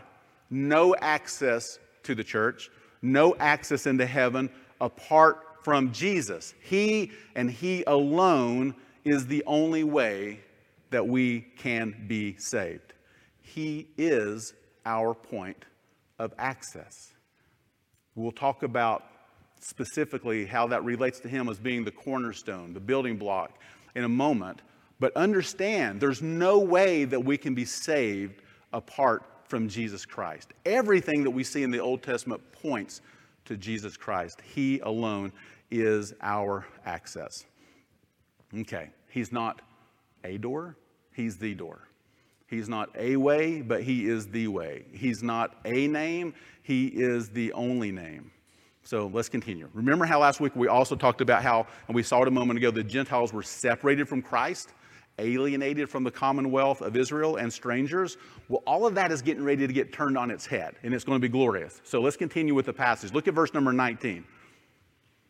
no 0.50 0.94
access 0.96 1.78
to 2.02 2.14
the 2.14 2.24
church, 2.24 2.70
no 3.02 3.36
access 3.36 3.86
into 3.86 4.04
heaven 4.04 4.50
apart 4.80 5.44
from 5.62 5.92
Jesus. 5.92 6.54
He 6.60 7.12
and 7.36 7.50
He 7.50 7.84
alone 7.86 8.74
is 9.04 9.26
the 9.26 9.44
only 9.46 9.84
way 9.84 10.40
that 10.90 11.06
we 11.06 11.42
can 11.56 12.04
be 12.08 12.36
saved. 12.38 12.94
He 13.40 13.88
is 13.96 14.54
our 14.84 15.14
point 15.14 15.64
of 16.18 16.34
access. 16.38 17.12
We'll 18.14 18.32
talk 18.32 18.62
about 18.64 19.04
specifically 19.60 20.46
how 20.46 20.66
that 20.68 20.84
relates 20.84 21.20
to 21.20 21.28
Him 21.28 21.48
as 21.48 21.58
being 21.58 21.84
the 21.84 21.90
cornerstone, 21.90 22.72
the 22.72 22.80
building 22.80 23.16
block, 23.16 23.58
in 23.94 24.04
a 24.04 24.08
moment. 24.08 24.62
But 25.00 25.16
understand, 25.16 26.00
there's 26.00 26.22
no 26.22 26.58
way 26.58 27.04
that 27.04 27.20
we 27.20 27.36
can 27.36 27.54
be 27.54 27.64
saved 27.64 28.42
apart 28.72 29.22
from 29.44 29.68
Jesus 29.68 30.04
Christ. 30.04 30.52
Everything 30.66 31.24
that 31.24 31.30
we 31.30 31.44
see 31.44 31.62
in 31.62 31.70
the 31.70 31.78
Old 31.78 32.02
Testament 32.02 32.40
points 32.52 33.00
to 33.46 33.56
Jesus 33.56 33.96
Christ. 33.96 34.40
He 34.42 34.80
alone 34.80 35.32
is 35.70 36.14
our 36.20 36.66
access. 36.84 37.44
Okay, 38.56 38.90
he's 39.08 39.32
not 39.32 39.60
a 40.24 40.38
door, 40.38 40.76
he's 41.12 41.36
the 41.36 41.54
door. 41.54 41.88
He's 42.46 42.68
not 42.68 42.88
a 42.96 43.16
way, 43.16 43.60
but 43.60 43.82
he 43.82 44.08
is 44.08 44.26
the 44.28 44.48
way. 44.48 44.86
He's 44.92 45.22
not 45.22 45.56
a 45.66 45.86
name, 45.86 46.34
he 46.62 46.86
is 46.86 47.28
the 47.28 47.52
only 47.52 47.92
name. 47.92 48.30
So 48.88 49.10
let's 49.12 49.28
continue. 49.28 49.68
Remember 49.74 50.06
how 50.06 50.18
last 50.18 50.40
week 50.40 50.56
we 50.56 50.66
also 50.66 50.96
talked 50.96 51.20
about 51.20 51.42
how, 51.42 51.66
and 51.88 51.94
we 51.94 52.02
saw 52.02 52.22
it 52.22 52.28
a 52.28 52.30
moment 52.30 52.56
ago, 52.56 52.70
the 52.70 52.82
Gentiles 52.82 53.34
were 53.34 53.42
separated 53.42 54.08
from 54.08 54.22
Christ, 54.22 54.70
alienated 55.18 55.90
from 55.90 56.04
the 56.04 56.10
commonwealth 56.10 56.80
of 56.80 56.96
Israel, 56.96 57.36
and 57.36 57.52
strangers? 57.52 58.16
Well, 58.48 58.62
all 58.66 58.86
of 58.86 58.94
that 58.94 59.12
is 59.12 59.20
getting 59.20 59.44
ready 59.44 59.66
to 59.66 59.72
get 59.74 59.92
turned 59.92 60.16
on 60.16 60.30
its 60.30 60.46
head, 60.46 60.76
and 60.82 60.94
it's 60.94 61.04
going 61.04 61.16
to 61.16 61.20
be 61.20 61.28
glorious. 61.28 61.82
So 61.84 62.00
let's 62.00 62.16
continue 62.16 62.54
with 62.54 62.64
the 62.64 62.72
passage. 62.72 63.12
Look 63.12 63.28
at 63.28 63.34
verse 63.34 63.52
number 63.52 63.74
19. 63.74 64.24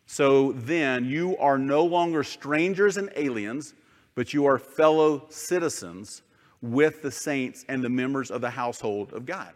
So 0.05 0.53
then 0.53 1.03
you 1.03 1.35
are 1.35 1.57
no 1.57 1.83
longer 1.83 2.23
strangers 2.23 2.95
and 2.95 3.11
aliens, 3.17 3.73
but 4.15 4.33
you 4.33 4.45
are 4.45 4.57
fellow 4.57 5.25
citizens 5.27 6.21
with 6.61 7.01
the 7.01 7.11
saints 7.11 7.65
and 7.67 7.83
the 7.83 7.89
members 7.89 8.31
of 8.31 8.39
the 8.39 8.51
household 8.51 9.11
of 9.11 9.25
God. 9.25 9.51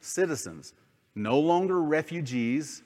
Citizens, 0.00 0.74
no 1.14 1.38
longer 1.38 1.80
refugees, 1.82 2.82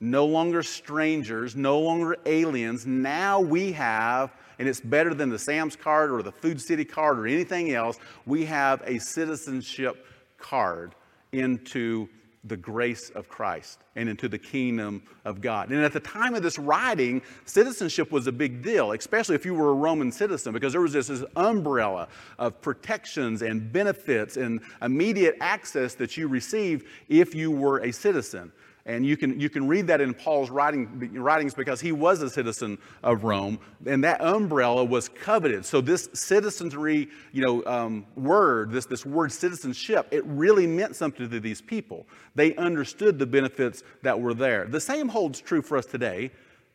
no 0.00 0.24
longer 0.24 0.62
strangers, 0.62 1.54
no 1.54 1.78
longer 1.78 2.16
aliens. 2.26 2.86
Now 2.86 3.40
we 3.40 3.72
have, 3.72 4.32
and 4.58 4.68
it's 4.68 4.80
better 4.80 5.14
than 5.14 5.28
the 5.28 5.38
Sam's 5.38 5.76
card 5.76 6.10
or 6.10 6.22
the 6.22 6.32
Food 6.32 6.60
City 6.60 6.84
card 6.84 7.18
or 7.18 7.26
anything 7.26 7.72
else, 7.72 7.98
we 8.26 8.44
have 8.46 8.82
a 8.86 8.98
citizenship 8.98 10.06
card 10.38 10.94
into 11.32 12.08
the 12.44 12.56
grace 12.56 13.10
of 13.10 13.28
Christ 13.28 13.80
and 13.96 14.08
into 14.08 14.28
the 14.28 14.38
kingdom 14.38 15.02
of 15.24 15.40
God. 15.40 15.70
And 15.70 15.84
at 15.84 15.92
the 15.92 16.00
time 16.00 16.34
of 16.34 16.42
this 16.42 16.58
writing, 16.58 17.20
citizenship 17.44 18.10
was 18.10 18.26
a 18.26 18.32
big 18.32 18.62
deal, 18.62 18.92
especially 18.92 19.34
if 19.34 19.44
you 19.44 19.54
were 19.54 19.70
a 19.70 19.74
Roman 19.74 20.10
citizen, 20.10 20.52
because 20.52 20.72
there 20.72 20.80
was 20.80 20.94
this, 20.94 21.08
this, 21.08 21.22
umbrella 21.36 22.08
of 22.38 22.60
protections 22.62 23.42
and 23.42 23.70
benefits 23.72 24.36
and 24.36 24.60
immediate 24.80 25.36
access 25.40 25.94
that 25.94 26.16
you 26.16 26.28
received 26.28 26.86
if 27.08 27.34
you 27.34 27.50
were 27.50 27.80
a 27.80 27.92
citizen. 27.92 28.50
And 28.86 29.04
you 29.04 29.16
can, 29.16 29.38
you 29.38 29.50
can 29.50 29.68
read 29.68 29.86
that 29.88 30.00
in 30.00 30.14
Paul's 30.14 30.50
writing, 30.50 31.10
writings 31.14 31.54
because 31.54 31.80
he 31.80 31.92
was 31.92 32.22
a 32.22 32.30
citizen 32.30 32.78
of 33.02 33.24
Rome, 33.24 33.58
and 33.86 34.02
that 34.04 34.20
umbrella 34.20 34.84
was 34.84 35.08
coveted. 35.08 35.64
So 35.64 35.80
this 35.80 36.08
citizenry, 36.14 37.08
you 37.32 37.42
know, 37.42 37.64
um, 37.66 38.06
word, 38.16 38.70
this, 38.70 38.86
this 38.86 39.04
word 39.04 39.32
citizenship, 39.32 40.08
it 40.10 40.24
really 40.24 40.66
meant 40.66 40.96
something 40.96 41.28
to 41.28 41.40
these 41.40 41.60
people. 41.60 42.06
They 42.34 42.56
understood 42.56 43.18
the 43.18 43.26
benefits 43.26 43.82
that 44.02 44.18
were 44.18 44.34
there. 44.34 44.66
The 44.66 44.80
same 44.80 45.08
holds 45.08 45.40
true 45.40 45.62
for 45.62 45.76
us 45.76 45.86
today. 45.86 46.30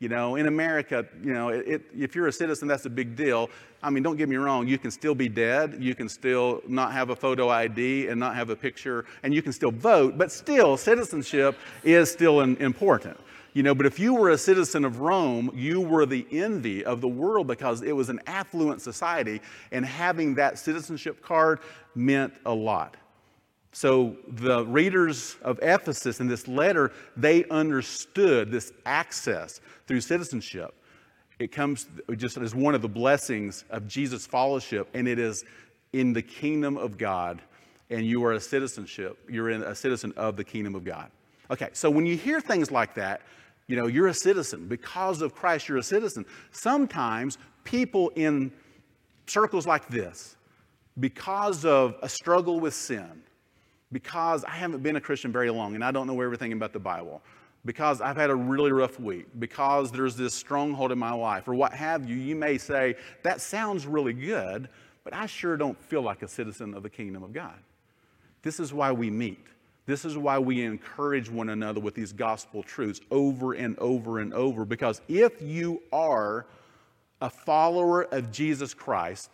You 0.06 0.10
know, 0.10 0.36
in 0.36 0.46
America, 0.46 1.04
you 1.24 1.34
know, 1.34 1.50
it, 1.50 1.68
it, 1.68 1.82
if 1.98 2.14
you're 2.14 2.28
a 2.28 2.32
citizen, 2.32 2.68
that's 2.68 2.86
a 2.86 2.92
big 2.92 3.16
deal. 3.16 3.50
I 3.82 3.90
mean, 3.90 4.04
don't 4.04 4.18
get 4.18 4.30
me 4.30 4.36
wrong, 4.36 4.68
you 4.68 4.78
can 4.78 4.92
still 4.92 5.16
be 5.16 5.28
dead, 5.28 5.78
you 5.80 5.96
can 5.96 6.10
still 6.10 6.62
not 6.68 6.94
have 6.94 7.10
a 7.10 7.16
photo 7.16 7.50
ID 7.50 8.10
and 8.10 8.20
not 8.20 8.36
have 8.36 8.52
a 8.52 8.56
picture, 8.56 9.06
and 9.24 9.34
you 9.34 9.42
can 9.42 9.52
still 9.52 9.72
vote, 9.72 10.16
but 10.16 10.32
still, 10.32 10.78
citizenship 10.78 11.58
is 11.84 12.12
still 12.12 12.42
an, 12.42 12.56
important. 12.58 13.20
You 13.54 13.64
know, 13.64 13.74
but 13.74 13.88
if 13.88 13.98
you 13.98 14.14
were 14.14 14.30
a 14.30 14.38
citizen 14.38 14.86
of 14.86 15.00
Rome, 15.00 15.50
you 15.56 15.82
were 15.82 16.06
the 16.06 16.28
envy 16.32 16.86
of 16.86 17.02
the 17.02 17.08
world 17.08 17.48
because 17.48 17.82
it 17.82 17.94
was 17.94 18.10
an 18.10 18.20
affluent 18.28 18.82
society, 18.82 19.42
and 19.72 19.84
having 19.84 20.36
that 20.36 20.60
citizenship 20.60 21.20
card 21.24 21.62
meant 21.96 22.32
a 22.46 22.54
lot. 22.54 22.96
So 23.76 24.16
the 24.26 24.66
readers 24.66 25.36
of 25.42 25.60
Ephesus 25.62 26.22
in 26.22 26.30
this 26.30 26.48
letter, 26.48 26.94
they 27.18 27.44
understood 27.50 28.50
this 28.50 28.72
access 28.86 29.60
through 29.86 30.00
citizenship. 30.00 30.74
It 31.40 31.52
comes 31.52 31.90
just 32.16 32.38
as 32.38 32.56
one 32.56 32.74
of 32.74 32.82
the 32.82 32.88
blessings 32.88 33.66
of 33.70 33.86
Jesus' 33.86 34.26
fellowship, 34.26 34.88
and 34.94 35.10
it 35.10 35.20
is 35.20 35.44
in 35.92 36.14
the 36.14 36.22
kingdom 36.22 36.78
of 36.78 36.98
God, 36.98 37.42
and 37.90 38.06
you 38.06 38.24
are 38.24 38.32
a 38.32 38.40
citizenship. 38.40 39.18
You're 39.28 39.50
in 39.50 39.62
a 39.62 39.76
citizen 39.76 40.14
of 40.16 40.38
the 40.38 40.46
kingdom 40.46 40.74
of 40.74 40.86
God. 40.86 41.12
Okay, 41.52 41.68
so 41.74 41.90
when 41.90 42.06
you 42.06 42.16
hear 42.16 42.40
things 42.40 42.72
like 42.72 42.96
that, 42.96 43.24
you 43.68 43.76
know, 43.76 43.88
you're 43.88 44.08
a 44.08 44.14
citizen. 44.14 44.70
Because 44.70 45.22
of 45.22 45.36
Christ, 45.36 45.68
you're 45.68 45.80
a 45.80 45.84
citizen. 45.84 46.26
Sometimes 46.52 47.38
people 47.66 48.10
in 48.16 48.54
circles 49.28 49.68
like 49.68 49.90
this, 49.90 50.38
because 50.98 51.66
of 51.66 51.96
a 52.02 52.08
struggle 52.08 52.62
with 52.62 52.74
sin, 52.74 53.22
because 53.92 54.44
I 54.44 54.52
haven't 54.52 54.84
been 54.84 54.96
a 54.96 55.02
Christian 55.02 55.32
very 55.32 55.50
long 55.50 55.76
and 55.76 55.84
I 55.84 55.92
don't 55.92 56.08
know 56.08 56.20
everything 56.22 56.54
about 56.54 56.74
the 56.74 56.80
Bible, 56.80 57.22
because 57.66 58.02
I've 58.02 58.18
had 58.18 58.30
a 58.30 58.36
really 58.36 58.72
rough 58.72 59.00
week, 59.00 59.28
because 59.40 59.92
there's 59.92 60.16
this 60.16 60.34
stronghold 60.34 60.92
in 60.92 61.00
my 61.00 61.14
life, 61.14 61.48
or 61.48 61.56
what 61.56 61.74
have 61.74 62.08
you, 62.10 62.16
you 62.16 62.36
may 62.36 62.58
say, 62.58 62.96
that 63.24 63.42
sounds 63.42 63.88
really 63.88 64.14
good, 64.14 64.70
but 65.04 65.14
I 65.14 65.26
sure 65.26 65.58
don't 65.58 65.80
feel 65.86 66.02
like 66.02 66.22
a 66.22 66.28
citizen 66.28 66.74
of 66.74 66.84
the 66.84 66.90
kingdom 66.90 67.24
of 67.24 67.34
God. 67.34 67.58
This 68.42 68.60
is 68.60 68.74
why 68.74 68.92
we 68.92 69.10
meet. 69.10 69.44
This 69.88 70.04
is 70.04 70.18
why 70.18 70.40
we 70.40 70.64
encourage 70.64 71.30
one 71.30 71.50
another 71.50 71.80
with 71.80 71.94
these 71.94 72.12
gospel 72.12 72.64
truths 72.64 73.02
over 73.12 73.54
and 73.54 73.78
over 73.78 74.20
and 74.20 74.34
over. 74.34 74.66
Because 74.66 75.02
if 75.08 75.42
you 75.42 75.82
are 75.94 76.46
a 77.22 77.30
follower 77.30 78.04
of 78.04 78.32
Jesus 78.32 78.74
Christ, 78.74 79.30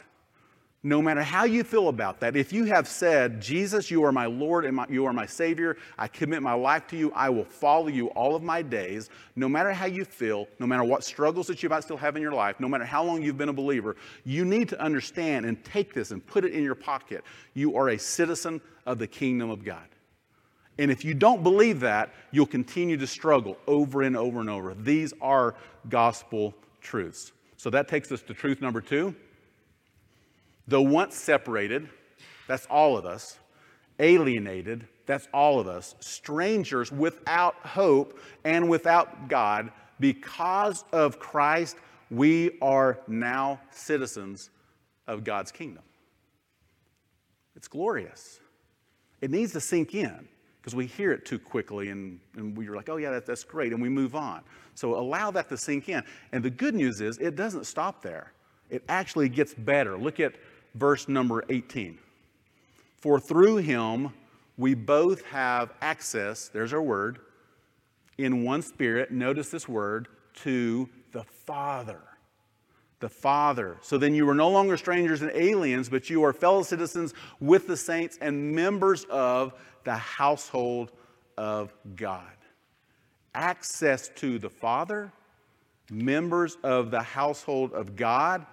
no 0.83 0.99
matter 0.99 1.21
how 1.21 1.43
you 1.43 1.63
feel 1.63 1.89
about 1.89 2.19
that, 2.21 2.35
if 2.35 2.51
you 2.51 2.65
have 2.65 2.87
said, 2.87 3.39
Jesus, 3.39 3.91
you 3.91 4.03
are 4.03 4.11
my 4.11 4.25
Lord 4.25 4.65
and 4.65 4.75
my, 4.75 4.87
you 4.89 5.05
are 5.05 5.13
my 5.13 5.27
Savior, 5.27 5.77
I 5.97 6.07
commit 6.07 6.41
my 6.41 6.53
life 6.53 6.87
to 6.87 6.97
you, 6.97 7.11
I 7.11 7.29
will 7.29 7.45
follow 7.45 7.87
you 7.87 8.07
all 8.09 8.35
of 8.35 8.41
my 8.41 8.63
days, 8.63 9.11
no 9.35 9.47
matter 9.47 9.71
how 9.71 9.85
you 9.85 10.05
feel, 10.05 10.47
no 10.57 10.65
matter 10.65 10.83
what 10.83 11.03
struggles 11.03 11.45
that 11.47 11.61
you 11.61 11.69
might 11.69 11.83
still 11.83 11.97
have 11.97 12.15
in 12.15 12.21
your 12.21 12.33
life, 12.33 12.59
no 12.59 12.67
matter 12.67 12.83
how 12.83 13.03
long 13.03 13.21
you've 13.21 13.37
been 13.37 13.49
a 13.49 13.53
believer, 13.53 13.95
you 14.25 14.43
need 14.43 14.69
to 14.69 14.81
understand 14.81 15.45
and 15.45 15.63
take 15.63 15.93
this 15.93 16.09
and 16.09 16.25
put 16.25 16.45
it 16.45 16.51
in 16.51 16.63
your 16.63 16.75
pocket. 16.75 17.23
You 17.53 17.77
are 17.77 17.89
a 17.89 17.99
citizen 17.99 18.59
of 18.87 18.97
the 18.97 19.07
kingdom 19.07 19.51
of 19.51 19.63
God. 19.63 19.87
And 20.79 20.89
if 20.89 21.05
you 21.05 21.13
don't 21.13 21.43
believe 21.43 21.81
that, 21.81 22.11
you'll 22.31 22.47
continue 22.47 22.97
to 22.97 23.05
struggle 23.05 23.55
over 23.67 24.01
and 24.01 24.17
over 24.17 24.39
and 24.39 24.49
over. 24.49 24.73
These 24.73 25.13
are 25.21 25.53
gospel 25.89 26.55
truths. 26.79 27.33
So 27.57 27.69
that 27.69 27.87
takes 27.87 28.11
us 28.11 28.23
to 28.23 28.33
truth 28.33 28.61
number 28.61 28.81
two. 28.81 29.13
Though 30.67 30.81
once 30.81 31.15
separated, 31.15 31.89
that's 32.47 32.65
all 32.67 32.97
of 32.97 33.05
us, 33.05 33.39
alienated, 33.99 34.87
that's 35.05 35.27
all 35.33 35.59
of 35.59 35.67
us, 35.67 35.95
strangers 35.99 36.91
without 36.91 37.55
hope 37.55 38.19
and 38.43 38.69
without 38.69 39.27
God, 39.27 39.71
because 39.99 40.83
of 40.91 41.19
Christ, 41.19 41.77
we 42.09 42.57
are 42.61 42.99
now 43.07 43.59
citizens 43.71 44.49
of 45.07 45.23
God's 45.23 45.51
kingdom. 45.51 45.83
It's 47.55 47.67
glorious. 47.67 48.39
It 49.21 49.31
needs 49.31 49.53
to 49.53 49.61
sink 49.61 49.93
in 49.93 50.27
because 50.59 50.75
we 50.75 50.85
hear 50.85 51.11
it 51.11 51.25
too 51.25 51.39
quickly 51.39 51.89
and, 51.89 52.19
and 52.35 52.57
we're 52.57 52.75
like, 52.75 52.89
oh, 52.89 52.97
yeah, 52.97 53.11
that, 53.11 53.25
that's 53.25 53.43
great, 53.43 53.73
and 53.73 53.81
we 53.81 53.89
move 53.89 54.15
on. 54.15 54.41
So 54.75 54.97
allow 54.97 55.31
that 55.31 55.49
to 55.49 55.57
sink 55.57 55.89
in. 55.89 56.03
And 56.31 56.43
the 56.43 56.49
good 56.49 56.75
news 56.75 57.01
is, 57.01 57.17
it 57.17 57.35
doesn't 57.35 57.65
stop 57.65 58.01
there, 58.01 58.33
it 58.69 58.83
actually 58.89 59.29
gets 59.29 59.53
better. 59.53 59.97
Look 59.97 60.19
at 60.19 60.33
verse 60.75 61.07
number 61.07 61.43
18. 61.49 61.97
For 62.97 63.19
through 63.19 63.57
him 63.57 64.13
we 64.57 64.73
both 64.73 65.25
have 65.25 65.73
access, 65.81 66.47
there's 66.47 66.73
our 66.73 66.81
word, 66.81 67.19
in 68.17 68.43
one 68.43 68.61
spirit, 68.61 69.11
notice 69.11 69.49
this 69.49 69.67
word, 69.67 70.07
to 70.35 70.87
the 71.11 71.23
Father. 71.23 72.01
The 72.99 73.09
Father. 73.09 73.77
So 73.81 73.97
then 73.97 74.13
you 74.13 74.29
are 74.29 74.35
no 74.35 74.49
longer 74.49 74.77
strangers 74.77 75.23
and 75.23 75.31
aliens, 75.33 75.89
but 75.89 76.09
you 76.09 76.23
are 76.23 76.33
fellow 76.33 76.61
citizens 76.61 77.15
with 77.39 77.65
the 77.65 77.77
saints 77.77 78.19
and 78.21 78.53
members 78.53 79.05
of 79.05 79.53
the 79.83 79.95
household 79.95 80.91
of 81.37 81.73
God. 81.95 82.27
Access 83.33 84.09
to 84.17 84.37
the 84.37 84.49
Father, 84.49 85.11
members 85.89 86.57
of 86.63 86.91
the 86.91 87.01
household 87.01 87.73
of 87.73 87.95
God. 87.95 88.45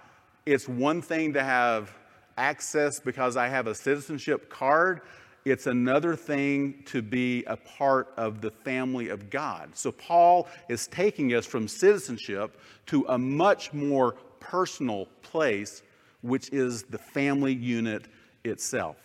It's 0.45 0.67
one 0.67 1.01
thing 1.01 1.33
to 1.33 1.43
have 1.43 1.93
access 2.39 2.99
because 2.99 3.37
I 3.37 3.49
have 3.49 3.67
a 3.67 3.75
citizenship 3.75 4.49
card. 4.49 5.01
It's 5.45 5.67
another 5.67 6.15
thing 6.15 6.83
to 6.85 7.01
be 7.01 7.43
a 7.45 7.57
part 7.57 8.13
of 8.17 8.41
the 8.41 8.51
family 8.51 9.09
of 9.09 9.29
God. 9.29 9.69
So, 9.73 9.91
Paul 9.91 10.47
is 10.69 10.87
taking 10.87 11.33
us 11.33 11.45
from 11.45 11.67
citizenship 11.67 12.59
to 12.87 13.05
a 13.09 13.17
much 13.17 13.73
more 13.73 14.13
personal 14.39 15.05
place, 15.21 15.81
which 16.21 16.49
is 16.51 16.83
the 16.83 16.97
family 16.97 17.53
unit 17.53 18.07
itself. 18.43 18.97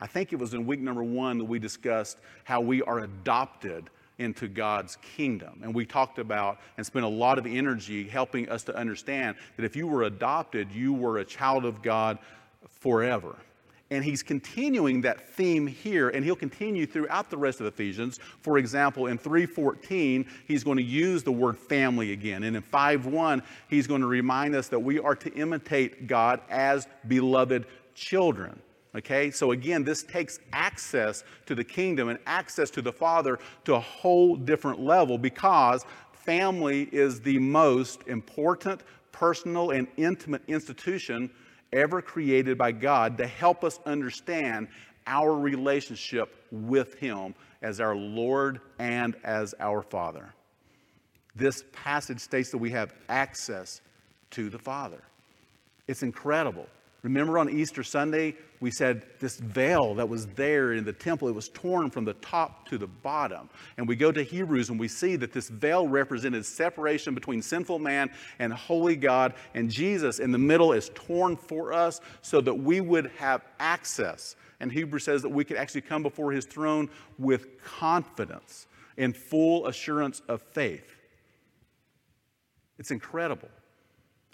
I 0.00 0.06
think 0.06 0.32
it 0.32 0.36
was 0.36 0.54
in 0.54 0.66
week 0.66 0.80
number 0.80 1.02
one 1.02 1.38
that 1.38 1.44
we 1.44 1.58
discussed 1.58 2.18
how 2.44 2.60
we 2.60 2.82
are 2.82 3.00
adopted 3.00 3.90
into 4.18 4.48
God's 4.48 4.96
kingdom. 5.16 5.60
And 5.62 5.74
we 5.74 5.86
talked 5.86 6.18
about 6.18 6.58
and 6.76 6.84
spent 6.84 7.04
a 7.04 7.08
lot 7.08 7.38
of 7.38 7.46
energy 7.46 8.06
helping 8.06 8.48
us 8.50 8.62
to 8.64 8.76
understand 8.76 9.36
that 9.56 9.64
if 9.64 9.74
you 9.74 9.86
were 9.86 10.04
adopted, 10.04 10.70
you 10.72 10.92
were 10.92 11.18
a 11.18 11.24
child 11.24 11.64
of 11.64 11.82
God 11.82 12.18
forever. 12.80 13.36
And 13.92 14.04
he's 14.04 14.22
continuing 14.22 15.00
that 15.00 15.30
theme 15.30 15.66
here, 15.66 16.10
and 16.10 16.24
he'll 16.24 16.36
continue 16.36 16.86
throughout 16.86 17.28
the 17.28 17.36
rest 17.36 17.60
of 17.60 17.66
Ephesians. 17.66 18.20
For 18.40 18.58
example, 18.58 19.08
in 19.08 19.18
3:14, 19.18 20.26
he's 20.46 20.62
going 20.62 20.76
to 20.76 20.82
use 20.82 21.24
the 21.24 21.32
word 21.32 21.58
family 21.58 22.12
again. 22.12 22.44
And 22.44 22.56
in 22.56 22.62
5:1, 22.62 23.42
he's 23.68 23.88
going 23.88 24.00
to 24.00 24.06
remind 24.06 24.54
us 24.54 24.68
that 24.68 24.78
we 24.78 25.00
are 25.00 25.16
to 25.16 25.32
imitate 25.34 26.06
God 26.06 26.40
as 26.48 26.86
beloved 27.08 27.66
children. 27.94 28.60
Okay, 28.94 29.30
so 29.30 29.52
again, 29.52 29.84
this 29.84 30.02
takes 30.02 30.40
access 30.52 31.22
to 31.46 31.54
the 31.54 31.62
kingdom 31.62 32.08
and 32.08 32.18
access 32.26 32.70
to 32.70 32.82
the 32.82 32.92
Father 32.92 33.38
to 33.64 33.74
a 33.74 33.80
whole 33.80 34.36
different 34.36 34.80
level 34.80 35.16
because 35.18 35.84
family 36.12 36.88
is 36.92 37.20
the 37.20 37.38
most 37.38 38.02
important, 38.08 38.82
personal, 39.12 39.70
and 39.70 39.86
intimate 39.96 40.42
institution 40.48 41.30
ever 41.72 42.02
created 42.02 42.58
by 42.58 42.72
God 42.72 43.18
to 43.18 43.26
help 43.26 43.64
us 43.64 43.78
understand 43.86 44.68
our 45.06 45.34
relationship 45.34 46.34
with 46.50 46.94
Him 46.94 47.34
as 47.62 47.80
our 47.80 47.96
Lord 47.96 48.60
and 48.78 49.16
as 49.24 49.54
our 49.60 49.82
Father. 49.82 50.32
This 51.36 51.64
passage 51.72 52.20
states 52.20 52.50
that 52.50 52.58
we 52.58 52.70
have 52.70 52.92
access 53.08 53.80
to 54.32 54.50
the 54.50 54.58
Father. 54.58 55.02
It's 55.86 56.02
incredible. 56.02 56.66
Remember 57.02 57.38
on 57.38 57.48
Easter 57.48 57.82
Sunday, 57.82 58.34
we 58.60 58.70
said 58.70 59.06
this 59.20 59.38
veil 59.38 59.94
that 59.94 60.08
was 60.08 60.26
there 60.26 60.74
in 60.74 60.84
the 60.84 60.92
temple, 60.92 61.28
it 61.28 61.34
was 61.34 61.48
torn 61.48 61.90
from 61.90 62.04
the 62.04 62.12
top 62.14 62.68
to 62.68 62.76
the 62.76 62.86
bottom. 62.86 63.48
And 63.78 63.88
we 63.88 63.96
go 63.96 64.12
to 64.12 64.22
Hebrews 64.22 64.68
and 64.68 64.78
we 64.78 64.88
see 64.88 65.16
that 65.16 65.32
this 65.32 65.48
veil 65.48 65.88
represented 65.88 66.44
separation 66.44 67.14
between 67.14 67.40
sinful 67.40 67.78
man 67.78 68.10
and 68.38 68.52
holy 68.52 68.96
God. 68.96 69.32
And 69.54 69.70
Jesus 69.70 70.18
in 70.18 70.30
the 70.30 70.38
middle 70.38 70.72
is 70.72 70.90
torn 70.94 71.36
for 71.36 71.72
us 71.72 72.02
so 72.20 72.42
that 72.42 72.54
we 72.54 72.82
would 72.82 73.10
have 73.16 73.42
access. 73.58 74.36
And 74.60 74.70
Hebrews 74.70 75.04
says 75.04 75.22
that 75.22 75.30
we 75.30 75.44
could 75.44 75.56
actually 75.56 75.80
come 75.80 76.02
before 76.02 76.32
his 76.32 76.44
throne 76.44 76.90
with 77.18 77.62
confidence 77.64 78.66
and 78.98 79.16
full 79.16 79.66
assurance 79.68 80.20
of 80.28 80.42
faith. 80.42 80.96
It's 82.78 82.90
incredible. 82.90 83.48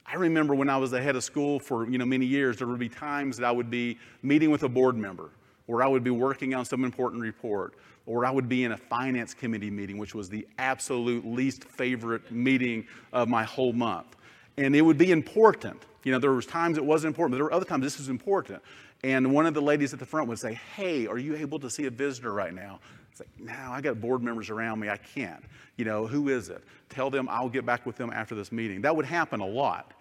I 0.09 0.15
remember 0.15 0.55
when 0.55 0.71
I 0.71 0.77
was 0.77 0.93
the 0.93 1.01
head 1.03 1.17
of 1.17 1.25
school 1.25 1.59
for 1.59 1.89
you 1.89 1.99
know 1.99 2.07
many 2.07 2.27
years, 2.27 2.59
there 2.59 2.67
would 2.67 2.79
be 2.79 2.89
times 2.89 3.37
that 3.39 3.47
I 3.47 3.51
would 3.51 3.71
be 3.71 3.99
meeting 4.23 4.51
with 4.51 4.63
a 4.63 4.69
board 4.69 4.97
member, 4.97 5.31
or 5.67 5.83
I 5.83 5.89
would 5.89 6.05
be 6.05 6.11
working 6.11 6.55
on 6.55 6.65
some 6.65 6.85
important 6.85 7.23
report, 7.23 7.75
or 8.07 8.25
I 8.25 8.31
would 8.31 8.49
be 8.49 8.65
in 8.65 8.73
a 8.73 8.77
finance 8.77 9.35
committee 9.35 9.71
meeting, 9.71 9.99
which 9.99 10.15
was 10.15 10.29
the 10.29 10.47
absolute 10.59 11.27
least 11.27 11.65
favorite 11.65 12.31
meeting 12.31 12.87
of 13.13 13.29
my 13.29 13.43
whole 13.43 13.73
month. 13.73 14.17
And 14.57 14.77
it 14.77 14.83
would 14.83 14.99
be 14.99 15.11
important. 15.11 15.83
You 16.05 16.13
know, 16.13 16.21
there 16.21 16.33
was 16.33 16.47
times 16.47 16.79
it 16.79 16.85
wasn't 16.85 17.13
important, 17.13 17.33
but 17.33 17.37
there 17.39 17.45
were 17.45 17.53
other 17.53 17.67
times 17.67 17.83
this 17.83 17.99
was 17.99 18.09
important. 18.09 18.63
And 19.03 19.33
one 19.33 19.45
of 19.45 19.55
the 19.55 19.61
ladies 19.61 19.93
at 19.93 19.99
the 19.99 20.07
front 20.07 20.29
would 20.29 20.39
say, 20.39 20.55
Hey, 20.55 21.09
are 21.09 21.19
you 21.19 21.35
able 21.37 21.59
to 21.59 21.69
see 21.69 21.87
a 21.87 21.91
visitor 21.91 22.33
right 22.33 22.55
now? 22.55 22.79
It's 23.11 23.21
like, 23.21 23.31
no, 23.41 23.73
I 23.73 23.81
got 23.81 24.01
board 24.01 24.23
members 24.23 24.51
around 24.51 24.79
me. 24.79 24.91
I 24.91 24.99
can't. 24.99 25.43
You 25.77 25.87
know, 25.87 26.07
who 26.07 26.29
is 26.29 26.51
it? 26.51 26.63
Tell 26.91 27.09
them 27.09 27.29
I'll 27.31 27.49
get 27.49 27.65
back 27.65 27.87
with 27.87 27.97
them 27.97 28.11
after 28.11 28.35
this 28.35 28.53
meeting. 28.53 28.83
That 28.83 28.95
would 28.95 29.07
happen 29.07 29.41
a 29.41 29.47
lot. 29.47 29.95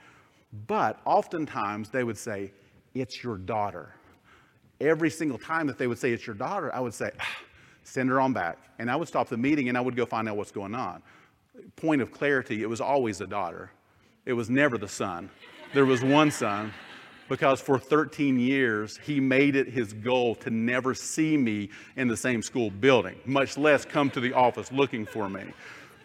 But 0.67 0.99
oftentimes 1.05 1.89
they 1.89 2.03
would 2.03 2.17
say, 2.17 2.51
It's 2.93 3.23
your 3.23 3.37
daughter. 3.37 3.93
Every 4.81 5.09
single 5.09 5.37
time 5.37 5.67
that 5.67 5.77
they 5.77 5.87
would 5.87 5.97
say, 5.97 6.11
It's 6.11 6.25
your 6.25 6.35
daughter, 6.35 6.73
I 6.73 6.79
would 6.79 6.93
say, 6.93 7.11
ah, 7.19 7.37
Send 7.83 8.09
her 8.09 8.19
on 8.19 8.33
back. 8.33 8.57
And 8.79 8.89
I 8.89 8.95
would 8.95 9.07
stop 9.07 9.29
the 9.29 9.37
meeting 9.37 9.69
and 9.69 9.77
I 9.77 9.81
would 9.81 9.95
go 9.95 10.05
find 10.05 10.27
out 10.27 10.37
what's 10.37 10.51
going 10.51 10.75
on. 10.75 11.01
Point 11.75 12.01
of 12.01 12.11
clarity, 12.11 12.61
it 12.63 12.69
was 12.69 12.81
always 12.81 13.21
a 13.21 13.27
daughter, 13.27 13.71
it 14.25 14.33
was 14.33 14.49
never 14.49 14.77
the 14.77 14.87
son. 14.87 15.29
There 15.73 15.85
was 15.85 16.03
one 16.03 16.31
son 16.31 16.73
because 17.27 17.59
for 17.59 17.79
13 17.79 18.39
years 18.39 18.97
he 18.97 19.19
made 19.19 19.55
it 19.55 19.67
his 19.67 19.93
goal 19.93 20.35
to 20.35 20.49
never 20.49 20.93
see 20.93 21.37
me 21.37 21.69
in 21.95 22.07
the 22.07 22.17
same 22.17 22.41
school 22.41 22.69
building, 22.69 23.15
much 23.25 23.57
less 23.57 23.83
come 23.85 24.09
to 24.11 24.19
the 24.19 24.33
office 24.33 24.71
looking 24.71 25.05
for 25.05 25.29
me. 25.29 25.43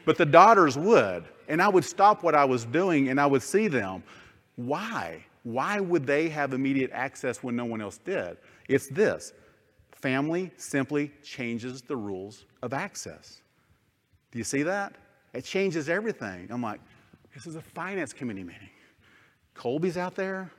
But 0.04 0.16
the 0.16 0.26
daughters 0.26 0.78
would, 0.78 1.24
and 1.48 1.60
I 1.60 1.68
would 1.68 1.84
stop 1.84 2.22
what 2.22 2.34
I 2.34 2.44
was 2.44 2.64
doing 2.64 3.08
and 3.08 3.20
I 3.20 3.26
would 3.26 3.42
see 3.42 3.68
them. 3.68 4.02
Why? 4.66 5.25
Why 5.42 5.81
would 5.81 6.07
they 6.07 6.29
have 6.29 6.53
immediate 6.53 6.90
access 6.92 7.42
when 7.42 7.57
no 7.57 7.64
one 7.64 7.81
else 7.81 7.99
did? 7.99 8.37
It's 8.68 8.88
this 8.88 9.33
family 9.92 10.51
simply 10.57 11.12
changes 11.23 11.83
the 11.83 11.96
rules 11.96 12.46
of 12.62 12.73
access. 12.73 13.42
Do 14.33 14.38
you 14.38 14.44
see 14.44 14.62
that? 14.62 14.94
It 15.35 15.44
changes 15.44 15.88
everything. 15.88 16.49
I'm 16.51 16.62
like, 16.62 16.81
this 17.35 17.46
is 17.46 17.57
a 17.57 17.61
finance 17.61 18.12
committee 18.12 18.44
meeting. 18.44 18.68
Colby's 19.55 19.96
out 19.96 20.14
there? 20.14 20.51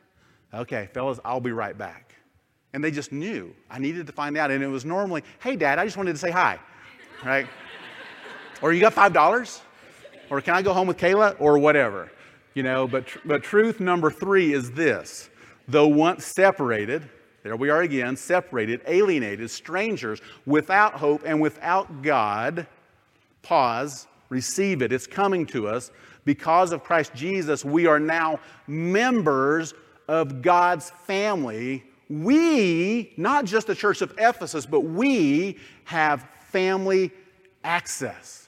Okay, 0.53 0.89
fellas, 0.93 1.19
I'll 1.25 1.39
be 1.39 1.51
right 1.51 1.77
back. 1.77 2.15
And 2.73 2.83
they 2.83 2.91
just 2.91 3.11
knew. 3.11 3.53
I 3.69 3.79
needed 3.79 4.07
to 4.07 4.13
find 4.13 4.37
out. 4.37 4.51
And 4.51 4.63
it 4.63 4.67
was 4.67 4.85
normally, 4.85 5.23
hey, 5.39 5.55
dad, 5.55 5.79
I 5.79 5.85
just 5.85 5.97
wanted 5.97 6.13
to 6.13 6.19
say 6.19 6.31
hi, 6.31 6.59
right? 7.25 7.47
or 8.61 8.73
you 8.73 8.79
got 8.79 8.93
$5? 8.93 9.61
Or 10.29 10.39
can 10.39 10.53
I 10.53 10.61
go 10.61 10.73
home 10.73 10.87
with 10.87 10.97
Kayla? 10.97 11.35
Or 11.39 11.57
whatever. 11.57 12.11
You 12.53 12.63
know, 12.63 12.87
but, 12.87 13.05
but 13.23 13.43
truth 13.43 13.79
number 13.79 14.11
three 14.11 14.53
is 14.53 14.71
this 14.71 15.29
though 15.67 15.87
once 15.87 16.25
separated, 16.25 17.09
there 17.43 17.55
we 17.55 17.69
are 17.69 17.81
again, 17.81 18.15
separated, 18.15 18.81
alienated, 18.87 19.49
strangers, 19.49 20.21
without 20.45 20.93
hope 20.93 21.23
and 21.25 21.39
without 21.39 22.01
God, 22.01 22.67
pause, 23.41 24.07
receive 24.29 24.81
it. 24.81 24.91
It's 24.91 25.07
coming 25.07 25.45
to 25.47 25.67
us. 25.67 25.91
Because 26.23 26.71
of 26.71 26.83
Christ 26.83 27.13
Jesus, 27.15 27.65
we 27.65 27.87
are 27.87 27.99
now 27.99 28.39
members 28.67 29.73
of 30.07 30.41
God's 30.41 30.91
family. 31.05 31.83
We, 32.09 33.13
not 33.17 33.45
just 33.45 33.67
the 33.67 33.75
church 33.75 34.01
of 34.01 34.13
Ephesus, 34.17 34.65
but 34.65 34.81
we 34.81 35.57
have 35.85 36.27
family 36.49 37.11
access. 37.63 38.40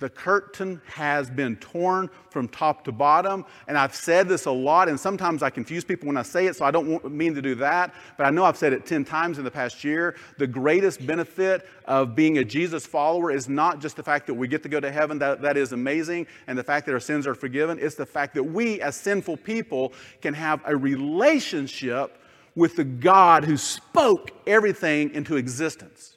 The 0.00 0.08
curtain 0.08 0.82
has 0.86 1.30
been 1.30 1.54
torn 1.56 2.10
from 2.28 2.48
top 2.48 2.84
to 2.84 2.92
bottom. 2.92 3.44
And 3.68 3.78
I've 3.78 3.94
said 3.94 4.28
this 4.28 4.46
a 4.46 4.50
lot, 4.50 4.88
and 4.88 4.98
sometimes 4.98 5.40
I 5.40 5.50
confuse 5.50 5.84
people 5.84 6.08
when 6.08 6.16
I 6.16 6.22
say 6.22 6.46
it, 6.46 6.56
so 6.56 6.64
I 6.64 6.72
don't 6.72 7.12
mean 7.12 7.32
to 7.36 7.40
do 7.40 7.54
that. 7.56 7.94
But 8.18 8.26
I 8.26 8.30
know 8.30 8.44
I've 8.44 8.56
said 8.56 8.72
it 8.72 8.86
10 8.86 9.04
times 9.04 9.38
in 9.38 9.44
the 9.44 9.52
past 9.52 9.84
year. 9.84 10.16
The 10.36 10.48
greatest 10.48 11.06
benefit 11.06 11.68
of 11.84 12.16
being 12.16 12.38
a 12.38 12.44
Jesus 12.44 12.84
follower 12.84 13.30
is 13.30 13.48
not 13.48 13.80
just 13.80 13.94
the 13.94 14.02
fact 14.02 14.26
that 14.26 14.34
we 14.34 14.48
get 14.48 14.64
to 14.64 14.68
go 14.68 14.80
to 14.80 14.90
heaven, 14.90 15.16
that, 15.20 15.40
that 15.42 15.56
is 15.56 15.72
amazing, 15.72 16.26
and 16.48 16.58
the 16.58 16.64
fact 16.64 16.86
that 16.86 16.92
our 16.92 17.00
sins 17.00 17.24
are 17.24 17.34
forgiven. 17.34 17.78
It's 17.80 17.94
the 17.94 18.06
fact 18.06 18.34
that 18.34 18.42
we, 18.42 18.80
as 18.80 18.96
sinful 18.96 19.36
people, 19.38 19.92
can 20.20 20.34
have 20.34 20.60
a 20.66 20.76
relationship 20.76 22.18
with 22.56 22.74
the 22.74 22.84
God 22.84 23.44
who 23.44 23.56
spoke 23.56 24.32
everything 24.46 25.14
into 25.14 25.36
existence. 25.36 26.13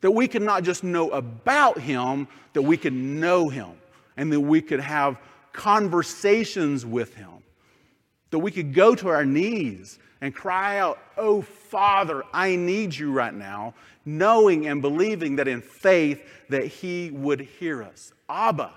That 0.00 0.12
we 0.12 0.28
could 0.28 0.42
not 0.42 0.62
just 0.62 0.84
know 0.84 1.10
about 1.10 1.78
him, 1.78 2.28
that 2.52 2.62
we 2.62 2.76
could 2.76 2.92
know 2.92 3.48
him, 3.48 3.70
and 4.16 4.32
that 4.32 4.40
we 4.40 4.60
could 4.60 4.80
have 4.80 5.18
conversations 5.52 6.86
with 6.86 7.14
him. 7.14 7.30
That 8.30 8.38
we 8.38 8.50
could 8.50 8.74
go 8.74 8.94
to 8.94 9.08
our 9.08 9.24
knees 9.24 9.98
and 10.20 10.34
cry 10.34 10.78
out, 10.78 10.98
Oh, 11.16 11.42
Father, 11.42 12.22
I 12.32 12.56
need 12.56 12.94
you 12.94 13.12
right 13.12 13.34
now, 13.34 13.74
knowing 14.04 14.68
and 14.68 14.80
believing 14.82 15.36
that 15.36 15.48
in 15.48 15.60
faith 15.60 16.22
that 16.48 16.64
he 16.64 17.10
would 17.10 17.40
hear 17.40 17.82
us. 17.82 18.12
Abba, 18.28 18.72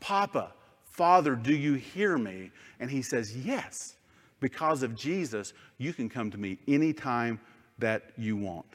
Papa, 0.00 0.52
Father, 0.84 1.34
do 1.36 1.54
you 1.54 1.74
hear 1.74 2.16
me? 2.16 2.50
And 2.80 2.90
he 2.90 3.02
says, 3.02 3.36
Yes. 3.36 3.94
Because 4.40 4.82
of 4.82 4.94
Jesus, 4.94 5.54
you 5.78 5.92
can 5.92 6.08
come 6.08 6.30
to 6.30 6.38
me 6.38 6.58
anytime 6.68 7.40
that 7.78 8.10
you 8.18 8.36
want. 8.36 8.66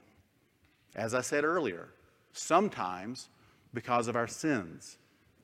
As 0.95 1.13
I 1.13 1.21
said 1.21 1.43
earlier, 1.43 1.87
sometimes 2.33 3.29
because 3.73 4.07
of 4.07 4.15
our 4.15 4.27
sins. 4.27 4.97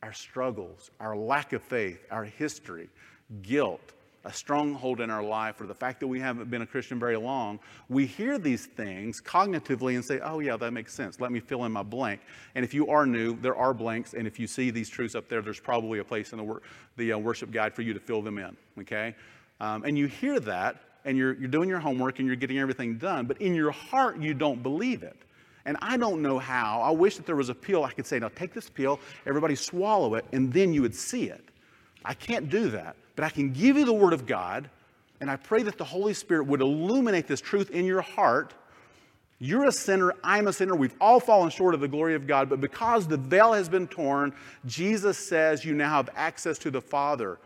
our 0.04 0.14
struggles, 0.14 0.92
our 1.00 1.16
lack 1.18 1.54
of 1.54 1.62
faith, 1.64 2.06
our 2.12 2.24
history, 2.24 2.90
guilt, 3.42 3.94
a 4.26 4.34
stronghold 4.34 5.00
in 5.00 5.10
our 5.10 5.24
life, 5.24 5.62
or 5.62 5.68
the 5.68 5.74
fact 5.74 6.00
that 6.02 6.08
we 6.08 6.20
haven't 6.20 6.50
been 6.50 6.62
a 6.62 6.66
Christian 6.66 7.00
very 7.00 7.16
long, 7.16 7.60
we 7.88 8.06
hear 8.06 8.38
these 8.38 8.66
things 8.66 9.22
cognitively 9.22 9.96
and 9.96 10.04
say, 10.04 10.20
oh, 10.22 10.40
yeah, 10.40 10.58
that 10.58 10.72
makes 10.72 10.94
sense. 10.94 11.20
Let 11.20 11.32
me 11.32 11.40
fill 11.40 11.64
in 11.66 11.72
my 11.72 11.84
blank. 11.84 12.22
And 12.56 12.66
if 12.66 12.74
you 12.74 12.88
are 12.88 13.06
new, 13.06 13.38
there 13.38 13.56
are 13.56 13.74
blanks. 13.74 14.14
And 14.14 14.28
if 14.28 14.40
you 14.40 14.48
see 14.48 14.70
these 14.70 14.90
truths 14.90 15.16
up 15.16 15.30
there, 15.30 15.42
there's 15.42 15.60
probably 15.60 16.00
a 16.00 16.04
place 16.04 16.32
in 16.32 16.38
the, 16.38 16.44
wor- 16.44 16.62
the 16.98 17.14
uh, 17.14 17.18
worship 17.18 17.52
guide 17.52 17.74
for 17.74 17.84
you 17.84 17.94
to 17.94 18.00
fill 18.00 18.22
them 18.22 18.38
in, 18.38 18.56
okay? 18.80 19.16
Um, 19.62 19.84
and 19.84 19.98
you 19.98 20.08
hear 20.08 20.40
that, 20.42 20.82
and 21.06 21.18
you're, 21.18 21.34
you're 21.36 21.48
doing 21.48 21.70
your 21.70 21.80
homework 21.80 22.20
and 22.20 22.28
you're 22.28 22.36
getting 22.36 22.60
everything 22.60 22.98
done, 22.98 23.26
but 23.28 23.42
in 23.42 23.56
your 23.56 23.72
heart, 23.72 24.20
you 24.20 24.34
don't 24.34 24.62
believe 24.62 25.04
it. 25.04 25.16
And 25.68 25.78
I 25.80 25.98
don't 25.98 26.24
know 26.24 26.40
how. 26.40 26.82
I 26.82 26.90
wish 26.90 27.18
that 27.18 27.28
there 27.28 27.36
was 27.36 27.50
a 27.50 27.56
pill 27.56 27.84
I 27.84 27.92
could 27.92 28.08
say, 28.08 28.18
now 28.18 28.30
take 28.30 28.56
this 28.56 28.70
pill, 28.70 29.00
everybody 29.28 29.54
swallow 29.54 30.16
it, 30.16 30.26
and 30.34 30.52
then 30.52 30.74
you 30.74 30.82
would 30.82 30.96
see 30.96 31.26
it. 31.26 31.44
I 32.04 32.16
can't 32.16 32.50
do 32.50 32.72
that 32.72 32.96
but 33.18 33.26
I 33.26 33.30
can 33.30 33.52
give 33.52 33.76
you 33.78 33.84
the 33.84 33.94
Word 33.94 34.14
of 34.14 34.28
God, 34.28 34.70
and 35.20 35.30
I 35.30 35.36
pray 35.36 35.64
that 35.64 35.78
the 35.78 35.84
Holy 35.84 36.14
Spirit 36.14 36.46
would 36.46 36.62
illuminate 36.62 37.28
this 37.28 37.42
truth 37.42 37.72
in 37.72 37.84
your 37.84 38.02
heart. 38.02 38.54
You're 39.40 39.66
a 39.66 39.72
sinner, 39.72 40.14
I'm 40.24 40.48
a 40.48 40.54
sinner, 40.54 40.76
we've 40.76 40.96
all 41.02 41.20
fallen 41.20 41.50
short 41.50 41.74
of 41.74 41.82
the 41.82 41.88
glory 41.88 42.14
of 42.14 42.28
God, 42.28 42.48
but 42.48 42.62
because 42.62 43.08
the 43.08 43.18
veil 43.18 43.54
has 43.54 43.68
been 43.68 43.88
torn, 43.88 44.36
Jesus 44.68 45.18
says 45.18 45.66
you 45.66 45.74
now 45.74 45.90
have 45.90 46.12
access 46.16 46.60
to 46.60 46.70
the 46.70 46.80
Father. 46.80 47.40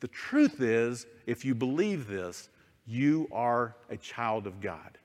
The 0.00 0.08
truth 0.08 0.62
is, 0.62 1.06
if 1.26 1.44
you 1.44 1.54
believe 1.54 2.08
this, 2.08 2.48
you 2.86 3.28
are 3.30 3.76
a 3.90 3.98
child 3.98 4.46
of 4.46 4.58
God. 4.62 4.96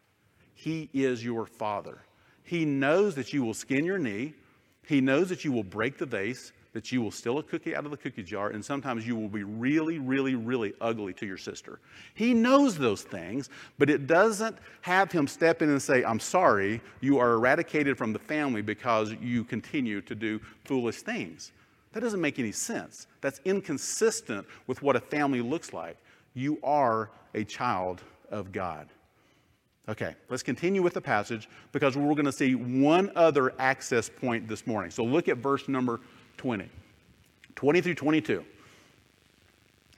He 0.53 0.89
is 0.93 1.23
your 1.23 1.45
Father. 1.45 1.99
He 2.47 2.65
knows 2.65 3.13
that 3.15 3.31
you 3.31 3.43
will 3.43 3.53
skin 3.53 3.86
your 3.86 3.99
knee. 3.99 4.33
He 4.88 5.01
knows 5.01 5.29
that 5.29 5.45
you 5.45 5.51
will 5.51 5.63
break 5.63 5.97
the 5.97 6.05
vase 6.05 6.51
that 6.77 6.91
you 6.91 7.01
will 7.01 7.10
steal 7.10 7.39
a 7.39 7.43
cookie 7.43 7.75
out 7.75 7.86
of 7.86 7.89
the 7.89 7.97
cookie 7.97 8.21
jar, 8.21 8.49
and 8.49 8.63
sometimes 8.63 9.07
you 9.07 9.15
will 9.15 9.29
be 9.29 9.43
really, 9.43 9.97
really, 9.97 10.36
really 10.36 10.75
ugly 10.79 11.12
to 11.12 11.25
your 11.25 11.36
sister. 11.36 11.79
He 12.13 12.36
knows 12.36 12.77
those 12.77 13.01
things, 13.01 13.49
but 13.79 13.89
it 13.89 14.05
doesn't 14.05 14.55
have 14.81 15.12
him 15.12 15.25
step 15.25 15.63
in 15.63 15.71
and 15.71 15.81
say, 15.81 16.03
I'm 16.03 16.19
sorry, 16.19 16.79
you 17.01 17.17
are 17.17 17.33
eradicated 17.33 17.97
from 17.97 18.13
the 18.13 18.19
family 18.19 18.62
because 18.62 19.12
you 19.19 19.43
continue 19.43 20.01
to 20.01 20.13
do 20.13 20.39
foolish 20.65 21.01
things. 21.01 21.51
That 21.93 22.01
doesn't 22.01 22.21
make 22.21 22.38
any 22.38 22.51
sense. 22.51 23.07
That's 23.21 23.41
inconsistent 23.43 24.45
with 24.67 24.83
what 24.83 24.95
a 24.95 24.99
family 24.99 25.41
looks 25.41 25.73
like. 25.73 25.97
You 26.36 26.60
are 26.62 27.10
a 27.33 27.43
child 27.43 28.03
of 28.29 28.51
God. 28.51 28.88
Okay, 29.89 30.15
let's 30.30 30.43
continue 30.43 30.82
with 30.82 30.93
the 30.93 31.02
passage 31.02 31.47
because 31.71 31.95
we're 31.95 32.13
going 32.13 32.26
to 32.26 32.32
see 32.32 32.56
one 32.56 33.10
other 33.15 33.54
access 33.58 34.10
point 34.10 34.47
this 34.47 34.67
morning. 34.67 34.91
So 34.91 35.04
look 35.04 35.30
at 35.30 35.38
verse 35.38 35.69
number 35.69 36.02
20. 36.38 36.69
20 37.56 37.82
through 37.82 37.95
22. 37.95 38.43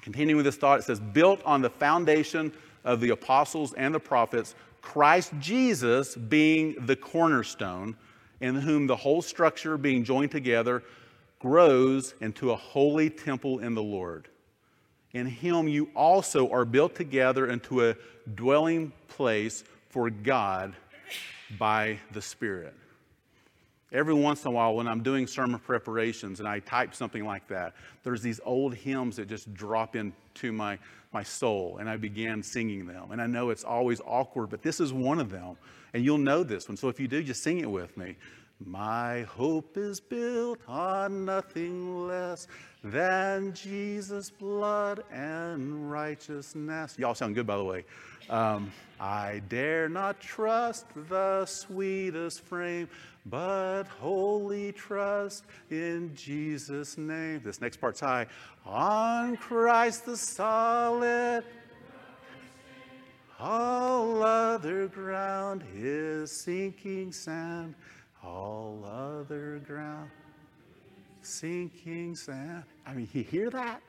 Continuing 0.01 0.37
with 0.37 0.45
this 0.45 0.57
thought, 0.57 0.79
it 0.79 0.83
says, 0.83 0.99
built 0.99 1.41
on 1.43 1.61
the 1.61 1.69
foundation 1.69 2.53
of 2.83 3.01
the 3.01 3.09
apostles 3.09 3.73
and 3.73 3.93
the 3.93 3.99
prophets, 3.99 4.53
Christ 4.81 5.33
Jesus 5.39 6.15
being 6.15 6.75
the 6.85 6.95
cornerstone, 6.95 7.97
in 8.41 8.55
whom 8.55 8.87
the 8.87 8.95
whole 8.95 9.21
structure 9.21 9.77
being 9.77 10.03
joined 10.03 10.31
together 10.31 10.83
grows 11.39 12.13
into 12.21 12.51
a 12.51 12.55
holy 12.55 13.09
temple 13.09 13.59
in 13.59 13.73
the 13.73 13.83
Lord. 13.83 14.27
In 15.13 15.25
him 15.25 15.67
you 15.67 15.89
also 15.95 16.49
are 16.51 16.65
built 16.65 16.95
together 16.95 17.47
into 17.47 17.89
a 17.89 17.95
dwelling 18.35 18.93
place 19.07 19.63
for 19.89 20.09
God 20.09 20.75
by 21.57 21.99
the 22.11 22.21
Spirit. 22.21 22.73
Every 23.91 24.13
once 24.13 24.43
in 24.43 24.49
a 24.49 24.51
while, 24.51 24.75
when 24.75 24.87
I'm 24.87 25.01
doing 25.01 25.25
sermon 25.25 25.59
preparations 25.59 26.39
and 26.39 26.47
I 26.47 26.59
type 26.59 26.93
something 26.93 27.25
like 27.25 27.47
that, 27.47 27.73
there's 28.03 28.21
these 28.21 28.39
old 28.45 28.75
hymns 28.75 29.15
that 29.15 29.27
just 29.27 29.51
drop 29.55 29.95
into 29.95 30.51
my, 30.51 30.77
my 31.11 31.23
soul, 31.23 31.77
and 31.79 31.89
I 31.89 31.97
began 31.97 32.43
singing 32.43 32.85
them. 32.85 33.11
And 33.11 33.19
I 33.19 33.25
know 33.25 33.49
it's 33.49 33.63
always 33.63 33.99
awkward, 34.05 34.51
but 34.51 34.61
this 34.61 34.79
is 34.79 34.93
one 34.93 35.19
of 35.19 35.31
them. 35.31 35.57
And 35.93 36.05
you'll 36.05 36.19
know 36.19 36.43
this 36.43 36.67
one. 36.67 36.77
So 36.77 36.87
if 36.87 36.99
you 36.99 37.07
do, 37.07 37.23
just 37.23 37.41
sing 37.41 37.61
it 37.61 37.69
with 37.69 37.97
me. 37.97 38.15
My 38.65 39.21
hope 39.23 39.77
is 39.77 39.99
built 39.99 40.59
on 40.67 41.25
nothing 41.25 42.07
less 42.07 42.47
than 42.83 43.53
Jesus' 43.53 44.29
blood 44.29 45.03
and 45.11 45.89
righteousness. 45.89 46.97
Y'all 46.99 47.15
sound 47.15 47.35
good, 47.35 47.47
by 47.47 47.57
the 47.57 47.63
way. 47.63 47.85
Um, 48.29 48.71
I 48.99 49.41
dare 49.47 49.87
not 49.89 50.19
trust 50.19 50.85
the 51.09 51.45
sweetest 51.45 52.41
frame 52.41 52.89
but 53.25 53.83
wholly 53.83 54.71
trust 54.71 55.45
in 55.69 56.13
Jesus' 56.15 56.97
name. 56.97 57.41
This 57.43 57.61
next 57.61 57.77
part's 57.77 57.99
high. 57.99 58.27
On 58.65 59.37
Christ 59.37 60.05
the 60.05 60.17
solid, 60.17 61.43
all 63.39 64.23
other 64.23 64.87
ground 64.87 65.63
is 65.75 66.31
sinking 66.31 67.11
sand. 67.11 67.75
All 68.29 68.85
other 68.85 69.59
ground, 69.65 70.11
sinking 71.21 72.15
sand. 72.15 72.63
I 72.85 72.93
mean, 72.93 73.09
you 73.13 73.23
hear 73.23 73.49
that? 73.49 73.81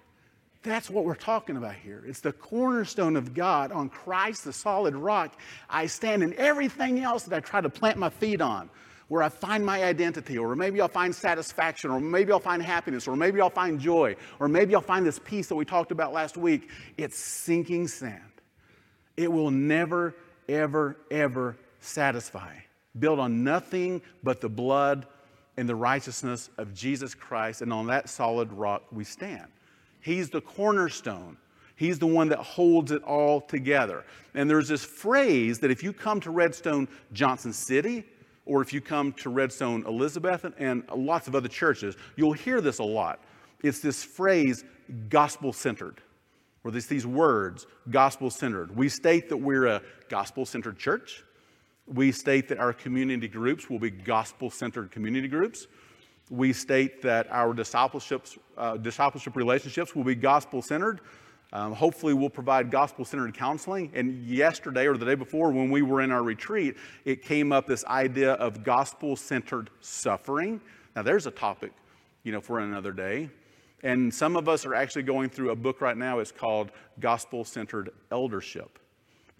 That's 0.63 0.91
what 0.91 1.05
we're 1.05 1.15
talking 1.15 1.57
about 1.57 1.75
here. 1.75 2.03
It's 2.07 2.21
the 2.21 2.33
cornerstone 2.33 3.17
of 3.17 3.35
God 3.35 3.71
on 3.73 3.89
Christ, 3.89 4.45
the 4.45 4.53
solid 4.53 4.95
rock. 4.95 5.39
I 5.69 5.87
stand 5.87 6.23
in 6.23 6.35
everything 6.35 7.01
else 7.01 7.25
that 7.25 7.37
I 7.37 7.41
try 7.41 7.61
to 7.61 7.71
plant 7.71 7.99
my 7.99 8.11
feet 8.11 8.41
on 8.41 8.71
where 9.09 9.23
I 9.25 9.29
find 9.29 9.67
my 9.67 9.83
identity, 9.83 10.39
or 10.39 10.55
maybe 10.55 10.81
I'll 10.81 10.87
find 10.87 11.13
satisfaction, 11.13 11.91
or 11.91 11.99
maybe 11.99 12.31
I'll 12.31 12.39
find 12.39 12.63
happiness, 12.63 13.09
or 13.09 13.17
maybe 13.17 13.41
I'll 13.41 13.51
find 13.51 13.81
joy, 13.81 14.15
or 14.39 14.47
maybe 14.47 14.73
I'll 14.75 14.81
find 14.81 15.05
this 15.05 15.19
peace 15.19 15.49
that 15.49 15.57
we 15.57 15.65
talked 15.65 15.91
about 15.91 16.13
last 16.13 16.37
week. 16.37 16.71
It's 16.97 17.19
sinking 17.19 17.89
sand. 17.89 18.23
It 19.17 19.31
will 19.33 19.51
never, 19.51 20.15
ever, 20.49 20.97
ever 21.11 21.57
satisfy. 21.81 22.55
Built 22.99 23.19
on 23.19 23.45
nothing 23.45 24.03
but 24.23 24.41
the 24.41 24.49
blood 24.49 25.07
and 25.57 25.69
the 25.69 25.75
righteousness 25.75 26.51
of 26.59 26.75
Jesus 26.75 27.15
Christ, 27.15 27.63
and 27.63 27.73
on 27.73 27.87
that 27.87 28.09
solid 28.09 28.53
rock 28.53 28.85
we 28.91 29.05
stand. 29.05 29.47
He's 30.01 30.31
the 30.31 30.41
cornerstone. 30.41 31.37
He's 31.77 31.99
the 31.99 32.07
one 32.07 32.29
that 32.29 32.39
holds 32.39 32.93
it 32.93 33.03
all 33.05 33.41
together. 33.41 34.05
And 34.35 34.49
there's 34.49 34.69
this 34.69 34.85
phrase 34.85 35.59
that 35.61 35.71
if 35.71 35.83
you 35.83 35.93
come 35.93 36.21
to 36.21 36.31
Redstone 36.31 36.89
Johnson 37.13 37.53
City, 37.53 38.05
or 38.47 38.63
if 38.63 38.73
you 38.73 38.81
come 38.81 39.13
to 39.15 39.31
Redstone 39.31 39.87
Elizabeth 39.87 40.45
and 40.59 40.83
lots 40.95 41.29
of 41.29 41.35
other 41.35 41.49
churches, 41.49 41.97
you'll 42.17 42.33
hear 42.33 42.61
this 42.61 42.79
a 42.79 42.85
lot. 42.85 43.21
It's 43.63 43.81
this 43.81 44.03
phrase, 44.03 44.65
gospel 45.09 45.53
centered, 45.53 46.01
or 46.65 46.71
this, 46.71 46.87
these 46.87 47.07
words, 47.07 47.67
gospel 47.91 48.31
centered. 48.31 48.75
We 48.75 48.89
state 48.89 49.29
that 49.29 49.37
we're 49.37 49.67
a 49.67 49.83
gospel 50.09 50.45
centered 50.45 50.79
church. 50.79 51.23
We 51.93 52.13
state 52.13 52.49
that 52.49 52.59
our 52.59 52.73
community 52.73 53.27
groups 53.27 53.69
will 53.69 53.81
be 53.81 53.91
gospel 53.91 54.49
centered 54.49 54.93
community 54.93 55.27
groups. 55.27 55.67
We 56.31 56.53
state 56.53 57.03
that 57.03 57.27
our 57.31 57.53
discipleship, 57.53 58.27
uh, 58.57 58.77
discipleship 58.77 59.35
relationships 59.35 59.97
will 59.97 60.05
be 60.05 60.15
gospel 60.15 60.63
centered. 60.63 61.01
Um, 61.53 61.73
hopefully, 61.73 62.15
we'll 62.15 62.31
provide 62.31 62.71
gospel 62.71 63.05
centered 63.05 63.35
counseling. 63.35 63.91
And 63.93 64.25
yesterday 64.25 64.87
or 64.87 64.97
the 64.97 65.05
day 65.05 65.17
before, 65.17 65.51
when 65.51 65.69
we 65.69 65.83
were 65.83 66.01
in 66.01 66.13
our 66.13 66.23
retreat, 66.23 66.77
it 67.05 67.25
came 67.25 67.51
up 67.51 67.67
this 67.67 67.85
idea 67.87 68.35
of 68.35 68.63
gospel 68.63 69.17
centered 69.17 69.71
suffering. 69.81 70.61
Now, 70.95 71.03
there's 71.03 71.27
a 71.27 71.33
topic, 71.33 71.73
you 72.23 72.31
know, 72.31 72.41
for 72.41 72.61
another 72.61 72.93
day. 72.93 73.31
And 73.83 74.15
some 74.15 74.37
of 74.37 74.49
us 74.49 74.65
are 74.65 74.75
actually 74.75 75.03
going 75.03 75.31
through 75.31 75.51
a 75.51 75.57
book 75.57 75.81
right 75.81 75.97
now. 75.97 76.21
It's 76.21 76.31
called 76.31 76.71
Gospel 77.01 77.45
Centered 77.45 77.91
Eldership. 78.13 78.80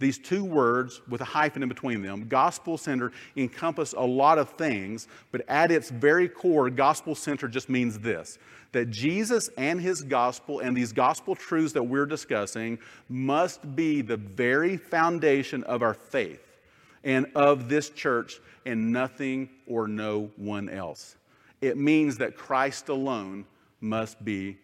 These 0.01 0.19
two 0.19 0.43
words 0.43 1.03
with 1.09 1.21
a 1.21 1.27
hyphen 1.27 1.63
in 1.63 1.69
between 1.69 2.01
them, 2.03 2.27
gospel 2.27 2.79
center, 2.79 3.13
encompass 3.37 3.93
a 3.93 4.01
lot 4.01 4.39
of 4.39 4.49
things, 4.51 5.07
but 5.31 5.47
at 5.47 5.71
its 5.71 5.91
very 5.91 6.27
core, 6.27 6.71
gospel 6.71 7.15
center 7.15 7.47
just 7.47 7.69
means 7.69 7.99
this 8.01 8.39
that 8.73 8.89
Jesus 8.89 9.51
and 9.59 9.81
his 9.81 10.03
gospel 10.03 10.61
and 10.61 10.77
these 10.77 10.93
gospel 10.93 11.35
truths 11.35 11.73
that 11.73 11.83
we're 11.83 12.07
discussing 12.07 12.79
must 13.09 13.75
be 13.77 14.01
the 14.01 14.17
very 14.17 14.77
foundation 14.77 15.65
of 15.65 15.83
our 15.83 15.93
faith 15.93 16.41
and 17.03 17.27
of 17.35 17.69
this 17.69 17.91
church 17.91 18.41
and 18.65 18.93
nothing 18.93 19.51
or 19.67 19.89
no 19.89 20.31
one 20.37 20.69
else. 20.69 21.17
It 21.61 21.77
means 21.77 22.17
that 22.19 22.37
Christ 22.37 22.89
alone 22.89 23.45
must 23.81 24.25
be 24.25 24.57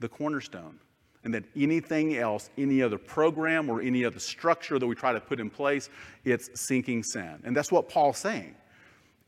the 0.00 0.08
cornerstone 0.08 0.78
and 1.24 1.32
that 1.34 1.44
anything 1.56 2.16
else, 2.16 2.50
any 2.58 2.82
other 2.82 2.98
program 2.98 3.70
or 3.70 3.80
any 3.80 4.04
other 4.04 4.18
structure 4.18 4.78
that 4.78 4.86
we 4.86 4.94
try 4.94 5.12
to 5.12 5.20
put 5.20 5.40
in 5.40 5.50
place, 5.50 5.88
it's 6.24 6.50
sinking 6.60 7.02
sand. 7.02 7.42
And 7.44 7.56
that's 7.56 7.70
what 7.70 7.88
Paul's 7.88 8.18
saying. 8.18 8.54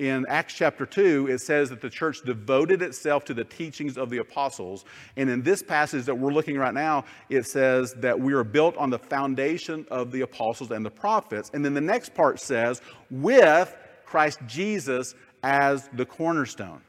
In 0.00 0.26
Acts 0.28 0.54
chapter 0.54 0.86
2, 0.86 1.28
it 1.28 1.38
says 1.38 1.70
that 1.70 1.80
the 1.80 1.88
church 1.88 2.22
devoted 2.24 2.82
itself 2.82 3.24
to 3.26 3.34
the 3.34 3.44
teachings 3.44 3.96
of 3.96 4.10
the 4.10 4.18
apostles. 4.18 4.84
And 5.16 5.30
in 5.30 5.42
this 5.42 5.62
passage 5.62 6.04
that 6.06 6.16
we're 6.16 6.32
looking 6.32 6.58
right 6.58 6.74
now, 6.74 7.04
it 7.28 7.46
says 7.46 7.94
that 7.98 8.18
we 8.18 8.32
are 8.32 8.42
built 8.42 8.76
on 8.76 8.90
the 8.90 8.98
foundation 8.98 9.86
of 9.92 10.10
the 10.10 10.22
apostles 10.22 10.72
and 10.72 10.84
the 10.84 10.90
prophets. 10.90 11.52
And 11.54 11.64
then 11.64 11.74
the 11.74 11.80
next 11.80 12.12
part 12.12 12.40
says, 12.40 12.82
with 13.08 13.76
Christ 14.04 14.40
Jesus 14.48 15.14
as 15.44 15.88
the 15.92 16.04
cornerstone. 16.04 16.80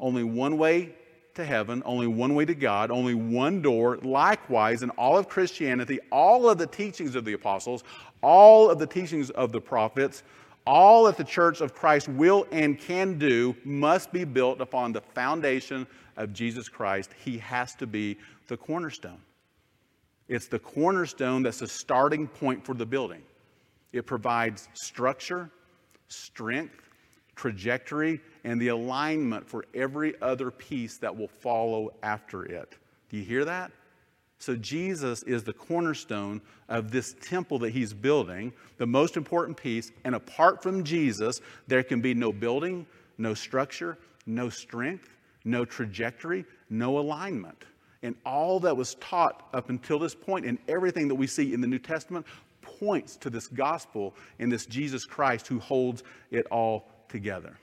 Only 0.00 0.24
one 0.24 0.56
way 0.56 0.94
to 1.36 1.44
heaven, 1.44 1.82
only 1.84 2.06
one 2.06 2.34
way 2.34 2.44
to 2.44 2.54
God, 2.54 2.90
only 2.90 3.14
one 3.14 3.62
door. 3.62 3.98
Likewise, 3.98 4.82
in 4.82 4.90
all 4.90 5.16
of 5.16 5.28
Christianity, 5.28 5.98
all 6.10 6.48
of 6.48 6.58
the 6.58 6.66
teachings 6.66 7.14
of 7.14 7.24
the 7.24 7.34
apostles, 7.34 7.84
all 8.22 8.70
of 8.70 8.78
the 8.78 8.86
teachings 8.86 9.30
of 9.30 9.52
the 9.52 9.60
prophets, 9.60 10.22
all 10.66 11.04
that 11.04 11.16
the 11.16 11.24
church 11.24 11.60
of 11.60 11.74
Christ 11.74 12.08
will 12.08 12.46
and 12.50 12.78
can 12.78 13.18
do 13.18 13.54
must 13.64 14.12
be 14.12 14.24
built 14.24 14.60
upon 14.60 14.92
the 14.92 15.00
foundation 15.00 15.86
of 16.16 16.32
Jesus 16.32 16.68
Christ. 16.68 17.10
He 17.24 17.38
has 17.38 17.74
to 17.76 17.86
be 17.86 18.18
the 18.48 18.56
cornerstone. 18.56 19.20
It's 20.28 20.48
the 20.48 20.58
cornerstone 20.58 21.42
that's 21.42 21.60
the 21.60 21.68
starting 21.68 22.26
point 22.26 22.64
for 22.64 22.74
the 22.74 22.86
building. 22.86 23.22
It 23.92 24.06
provides 24.06 24.68
structure, 24.74 25.50
strength, 26.08 26.85
trajectory, 27.36 28.20
and 28.44 28.60
the 28.60 28.68
alignment 28.68 29.48
for 29.48 29.64
every 29.74 30.20
other 30.20 30.50
piece 30.50 30.96
that 30.98 31.14
will 31.14 31.28
follow 31.28 31.92
after 32.02 32.44
it. 32.44 32.76
Do 33.10 33.18
you 33.18 33.24
hear 33.24 33.44
that? 33.44 33.70
So, 34.38 34.54
Jesus 34.56 35.22
is 35.22 35.44
the 35.44 35.52
cornerstone 35.52 36.42
of 36.68 36.90
this 36.90 37.14
temple 37.22 37.58
that 37.60 37.70
he's 37.70 37.94
building, 37.94 38.52
the 38.76 38.86
most 38.86 39.16
important 39.16 39.56
piece. 39.56 39.92
And 40.04 40.14
apart 40.14 40.62
from 40.62 40.84
Jesus, 40.84 41.40
there 41.66 41.82
can 41.82 42.00
be 42.02 42.12
no 42.12 42.32
building, 42.32 42.86
no 43.16 43.32
structure, 43.32 43.96
no 44.26 44.50
strength, 44.50 45.08
no 45.44 45.64
trajectory, 45.64 46.44
no 46.68 46.98
alignment. 46.98 47.64
And 48.02 48.14
all 48.26 48.60
that 48.60 48.76
was 48.76 48.94
taught 48.96 49.48
up 49.54 49.70
until 49.70 49.98
this 49.98 50.14
point, 50.14 50.44
and 50.44 50.58
everything 50.68 51.08
that 51.08 51.14
we 51.14 51.26
see 51.26 51.54
in 51.54 51.62
the 51.62 51.66
New 51.66 51.78
Testament, 51.78 52.26
points 52.60 53.16
to 53.16 53.30
this 53.30 53.46
gospel 53.46 54.14
and 54.38 54.52
this 54.52 54.66
Jesus 54.66 55.06
Christ 55.06 55.46
who 55.46 55.58
holds 55.58 56.02
it 56.30 56.46
all 56.50 56.88
together. 57.16 57.56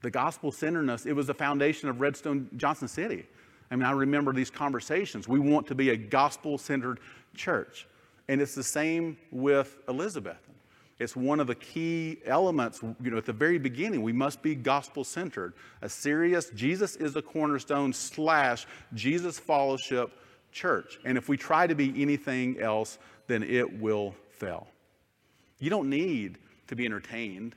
The 0.00 0.10
gospel 0.10 0.50
centeredness, 0.50 1.04
it 1.04 1.12
was 1.12 1.26
the 1.26 1.34
foundation 1.34 1.90
of 1.90 2.00
Redstone 2.00 2.48
Johnson 2.56 2.88
City. 2.88 3.26
I 3.70 3.76
mean, 3.76 3.84
I 3.84 3.90
remember 3.90 4.32
these 4.32 4.48
conversations. 4.48 5.28
We 5.28 5.38
want 5.38 5.66
to 5.66 5.74
be 5.74 5.90
a 5.90 5.96
gospel 5.96 6.56
centered 6.56 7.00
church. 7.34 7.86
And 8.28 8.40
it's 8.40 8.54
the 8.54 8.64
same 8.64 9.18
with 9.30 9.76
Elizabeth. 9.88 10.38
It's 10.98 11.14
one 11.14 11.38
of 11.38 11.46
the 11.46 11.54
key 11.54 12.18
elements, 12.24 12.80
you 12.82 13.10
know, 13.10 13.18
at 13.18 13.26
the 13.26 13.32
very 13.32 13.58
beginning, 13.58 14.02
we 14.02 14.12
must 14.12 14.42
be 14.42 14.54
gospel 14.54 15.04
centered. 15.04 15.52
A 15.82 15.88
serious, 15.88 16.50
Jesus 16.54 16.96
is 16.96 17.16
a 17.16 17.22
cornerstone 17.22 17.92
slash 17.92 18.66
Jesus 18.94 19.38
fellowship 19.38 20.12
church. 20.50 20.98
And 21.04 21.18
if 21.18 21.28
we 21.28 21.36
try 21.36 21.66
to 21.66 21.74
be 21.74 21.92
anything 22.00 22.58
else, 22.58 22.98
then 23.26 23.42
it 23.42 23.80
will 23.80 24.14
fail. 24.30 24.66
You 25.58 25.68
don't 25.68 25.90
need 25.90 26.38
to 26.68 26.76
be 26.76 26.86
entertained. 26.86 27.54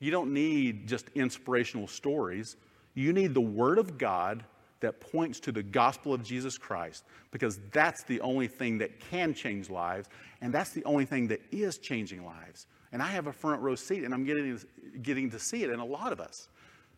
You 0.00 0.10
don't 0.10 0.32
need 0.32 0.88
just 0.88 1.08
inspirational 1.14 1.86
stories. 1.86 2.56
You 2.94 3.12
need 3.12 3.34
the 3.34 3.40
Word 3.40 3.78
of 3.78 3.96
God 3.98 4.44
that 4.80 5.00
points 5.00 5.38
to 5.40 5.52
the 5.52 5.62
gospel 5.62 6.12
of 6.12 6.22
Jesus 6.22 6.58
Christ 6.58 7.04
because 7.30 7.60
that's 7.70 8.02
the 8.04 8.20
only 8.22 8.48
thing 8.48 8.78
that 8.78 8.98
can 8.98 9.34
change 9.34 9.70
lives 9.70 10.08
and 10.40 10.52
that's 10.52 10.70
the 10.70 10.82
only 10.84 11.04
thing 11.04 11.28
that 11.28 11.40
is 11.52 11.78
changing 11.78 12.24
lives. 12.24 12.66
And 12.92 13.02
I 13.02 13.08
have 13.08 13.26
a 13.26 13.32
front 13.32 13.62
row 13.62 13.74
seat 13.74 14.04
and 14.04 14.12
I'm 14.12 14.24
getting, 14.24 14.58
getting 15.02 15.30
to 15.30 15.38
see 15.38 15.62
it 15.62 15.70
in 15.70 15.78
a 15.78 15.84
lot 15.84 16.12
of 16.12 16.20
us. 16.20 16.48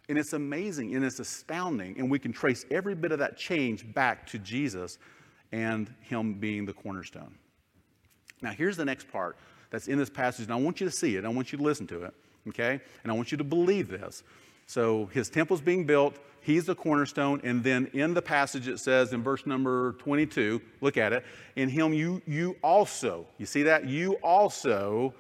And 0.09 0.17
it's 0.17 0.33
amazing 0.33 0.95
and 0.95 1.05
it's 1.05 1.19
astounding. 1.19 1.99
And 1.99 2.11
we 2.11 2.19
can 2.19 2.33
trace 2.33 2.65
every 2.71 2.95
bit 2.95 3.13
of 3.13 3.19
that 3.19 3.37
change 3.37 3.93
back 3.93 4.27
to 4.29 4.39
Jesus 4.39 4.99
and 5.51 5.93
Him 6.01 6.35
being 6.35 6.65
the 6.65 6.73
cornerstone. 6.73 7.35
Now, 8.41 8.51
here's 8.51 8.77
the 8.77 8.85
next 8.85 9.11
part 9.11 9.37
that's 9.71 9.89
in 9.89 9.99
this 9.99 10.11
passage, 10.11 10.47
and 10.47 10.53
I 10.53 10.57
want 10.57 10.81
you 10.81 10.87
to 10.87 10.93
see 10.93 11.17
it. 11.17 11.25
I 11.25 11.29
want 11.29 11.53
you 11.53 11.59
to 11.59 11.65
listen 11.65 11.87
to 11.89 12.05
it, 12.05 12.15
okay? 12.49 12.81
And 13.03 13.13
I 13.13 13.15
want 13.15 13.33
you 13.33 13.39
to 13.39 13.45
believe 13.45 13.89
this. 13.89 14.23
So, 14.67 15.07
His 15.07 15.29
temple's 15.29 15.61
being 15.61 15.85
built 15.85 16.19
He's 16.43 16.67
the 16.67 16.75
cornerstone. 16.75 17.41
And 17.45 17.63
then 17.63 17.89
in 17.93 18.15
the 18.15 18.21
passage, 18.21 18.69
it 18.69 18.79
says 18.79 19.13
in 19.13 19.23
verse 19.23 19.47
number 19.47 19.93
22, 19.93 20.61
look 20.81 20.97
at 20.97 21.13
it, 21.13 21.25
in 21.57 21.69
him 21.69 21.95
you, 21.95 22.21
you 22.27 22.57
also, 22.63 23.27
you 23.39 23.47
see 23.47 23.63
that? 23.63 23.87
You 23.87 24.15
also 24.25 25.15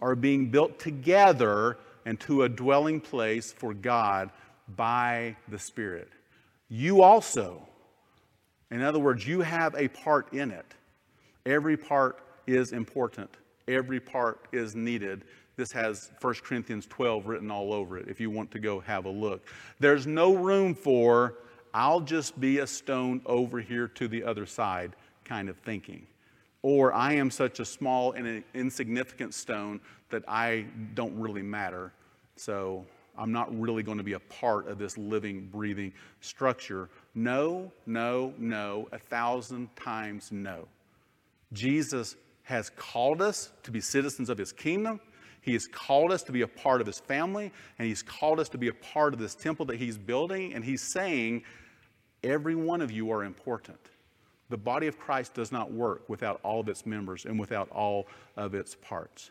are 0.00 0.16
being 0.16 0.50
built 0.50 0.78
together 0.78 1.76
into 2.06 2.42
a 2.42 2.48
dwelling 2.48 3.00
place 3.00 3.52
for 3.52 3.74
God 3.74 4.30
by 4.74 5.36
the 5.48 5.58
Spirit. 5.58 6.08
You 6.68 7.02
also, 7.02 7.68
in 8.70 8.80
other 8.80 8.98
words, 8.98 9.26
you 9.26 9.42
have 9.42 9.74
a 9.74 9.88
part 9.88 10.32
in 10.32 10.50
it. 10.50 10.66
Every 11.44 11.76
part 11.76 12.20
is 12.46 12.72
important, 12.72 13.30
every 13.68 14.00
part 14.00 14.46
is 14.50 14.74
needed 14.74 15.24
this 15.56 15.72
has 15.72 16.10
1 16.20 16.34
Corinthians 16.42 16.86
12 16.86 17.26
written 17.26 17.50
all 17.50 17.72
over 17.72 17.96
it 17.98 18.08
if 18.08 18.20
you 18.20 18.30
want 18.30 18.50
to 18.52 18.58
go 18.58 18.80
have 18.80 19.04
a 19.04 19.10
look. 19.10 19.46
There's 19.78 20.06
no 20.06 20.34
room 20.34 20.74
for, 20.74 21.34
I'll 21.72 22.00
just 22.00 22.38
be 22.40 22.58
a 22.58 22.66
stone 22.66 23.20
over 23.26 23.60
here 23.60 23.88
to 23.88 24.08
the 24.08 24.24
other 24.24 24.46
side 24.46 24.96
kind 25.24 25.48
of 25.48 25.56
thinking. 25.58 26.06
Or 26.62 26.92
I 26.92 27.12
am 27.12 27.30
such 27.30 27.60
a 27.60 27.64
small 27.64 28.12
and 28.12 28.42
insignificant 28.54 29.34
stone 29.34 29.80
that 30.10 30.24
I 30.26 30.66
don't 30.94 31.14
really 31.18 31.42
matter. 31.42 31.92
So 32.36 32.84
I'm 33.16 33.32
not 33.32 33.56
really 33.58 33.82
going 33.82 33.98
to 33.98 34.04
be 34.04 34.14
a 34.14 34.20
part 34.20 34.68
of 34.68 34.78
this 34.78 34.98
living, 34.98 35.48
breathing 35.52 35.92
structure. 36.20 36.88
No, 37.14 37.70
no, 37.86 38.34
no, 38.38 38.88
a 38.92 38.98
thousand 38.98 39.74
times 39.76 40.32
no. 40.32 40.66
Jesus 41.52 42.16
has 42.42 42.70
called 42.70 43.22
us 43.22 43.52
to 43.62 43.70
be 43.70 43.80
citizens 43.80 44.28
of 44.28 44.38
his 44.38 44.52
kingdom. 44.52 45.00
He 45.44 45.52
has 45.52 45.66
called 45.66 46.10
us 46.10 46.22
to 46.24 46.32
be 46.32 46.40
a 46.40 46.48
part 46.48 46.80
of 46.80 46.86
His 46.86 46.98
family, 46.98 47.52
and 47.78 47.86
He's 47.86 48.02
called 48.02 48.40
us 48.40 48.48
to 48.50 48.58
be 48.58 48.68
a 48.68 48.74
part 48.74 49.12
of 49.12 49.20
this 49.20 49.34
temple 49.34 49.66
that 49.66 49.76
He's 49.76 49.98
building. 49.98 50.54
And 50.54 50.64
He's 50.64 50.80
saying, 50.80 51.42
every 52.22 52.54
one 52.54 52.80
of 52.80 52.90
you 52.90 53.10
are 53.10 53.24
important. 53.24 53.78
The 54.48 54.56
body 54.56 54.86
of 54.86 54.98
Christ 54.98 55.34
does 55.34 55.52
not 55.52 55.70
work 55.70 56.08
without 56.08 56.40
all 56.42 56.60
of 56.60 56.68
its 56.68 56.86
members 56.86 57.26
and 57.26 57.38
without 57.38 57.68
all 57.70 58.06
of 58.36 58.54
its 58.54 58.74
parts. 58.74 59.30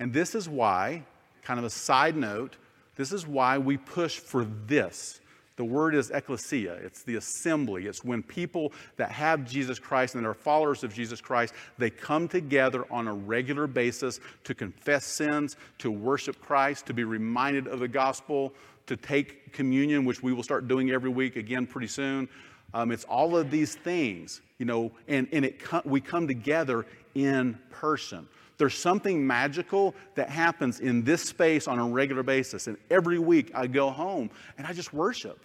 And 0.00 0.12
this 0.12 0.34
is 0.34 0.48
why, 0.48 1.04
kind 1.42 1.58
of 1.58 1.64
a 1.64 1.70
side 1.70 2.16
note, 2.16 2.56
this 2.96 3.12
is 3.12 3.26
why 3.26 3.58
we 3.58 3.76
push 3.76 4.18
for 4.18 4.44
this 4.66 5.20
the 5.60 5.64
word 5.64 5.94
is 5.94 6.10
ecclesia, 6.10 6.72
it's 6.72 7.02
the 7.02 7.16
assembly. 7.16 7.84
It's 7.84 8.02
when 8.02 8.22
people 8.22 8.72
that 8.96 9.10
have 9.10 9.44
Jesus 9.44 9.78
Christ 9.78 10.14
and 10.14 10.26
are 10.26 10.32
followers 10.32 10.82
of 10.84 10.94
Jesus 10.94 11.20
Christ, 11.20 11.52
they 11.76 11.90
come 11.90 12.28
together 12.28 12.86
on 12.90 13.06
a 13.08 13.12
regular 13.12 13.66
basis 13.66 14.20
to 14.44 14.54
confess 14.54 15.04
sins, 15.04 15.58
to 15.76 15.90
worship 15.90 16.40
Christ, 16.40 16.86
to 16.86 16.94
be 16.94 17.04
reminded 17.04 17.66
of 17.66 17.80
the 17.80 17.88
gospel, 17.88 18.54
to 18.86 18.96
take 18.96 19.52
communion, 19.52 20.06
which 20.06 20.22
we 20.22 20.32
will 20.32 20.42
start 20.42 20.66
doing 20.66 20.92
every 20.92 21.10
week 21.10 21.36
again 21.36 21.66
pretty 21.66 21.88
soon. 21.88 22.26
Um, 22.72 22.90
it's 22.90 23.04
all 23.04 23.36
of 23.36 23.50
these 23.50 23.74
things, 23.74 24.40
you 24.56 24.64
know, 24.64 24.90
and, 25.08 25.28
and 25.30 25.44
it 25.44 25.60
we 25.84 26.00
come 26.00 26.26
together 26.26 26.86
in 27.14 27.58
person. 27.68 28.26
There's 28.56 28.78
something 28.78 29.26
magical 29.26 29.94
that 30.14 30.30
happens 30.30 30.80
in 30.80 31.04
this 31.04 31.20
space 31.20 31.68
on 31.68 31.78
a 31.78 31.86
regular 31.86 32.22
basis. 32.22 32.66
And 32.66 32.78
every 32.90 33.18
week 33.18 33.50
I 33.54 33.66
go 33.66 33.90
home 33.90 34.30
and 34.56 34.66
I 34.66 34.72
just 34.72 34.94
worship. 34.94 35.38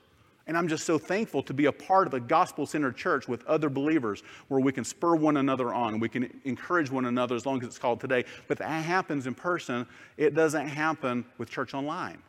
And 0.47 0.55
I'm 0.55 0.67
just 0.67 0.85
so 0.85 0.99
thankful 0.99 1.41
to 1.43 1.53
be 1.53 1.65
a 1.65 1.71
part 1.71 2.05
of 2.05 2.13
a 2.13 2.19
gospel 2.19 2.67
centered 2.67 2.95
church 2.95 3.27
with 3.27 3.43
other 3.45 3.67
believers 3.67 4.21
where 4.47 4.59
we 4.59 4.71
can 4.71 4.83
spur 4.83 5.15
one 5.15 5.37
another 5.37 5.73
on. 5.73 5.99
We 5.99 6.09
can 6.09 6.39
encourage 6.43 6.91
one 6.91 7.05
another 7.05 7.35
as 7.35 7.47
long 7.47 7.61
as 7.61 7.67
it's 7.67 7.79
called 7.79 7.99
today. 7.99 8.25
But 8.47 8.59
that 8.59 8.83
happens 8.83 9.25
in 9.25 9.33
person, 9.33 9.87
it 10.17 10.35
doesn't 10.35 10.67
happen 10.67 11.25
with 11.39 11.49
church 11.49 11.73
online. 11.73 12.21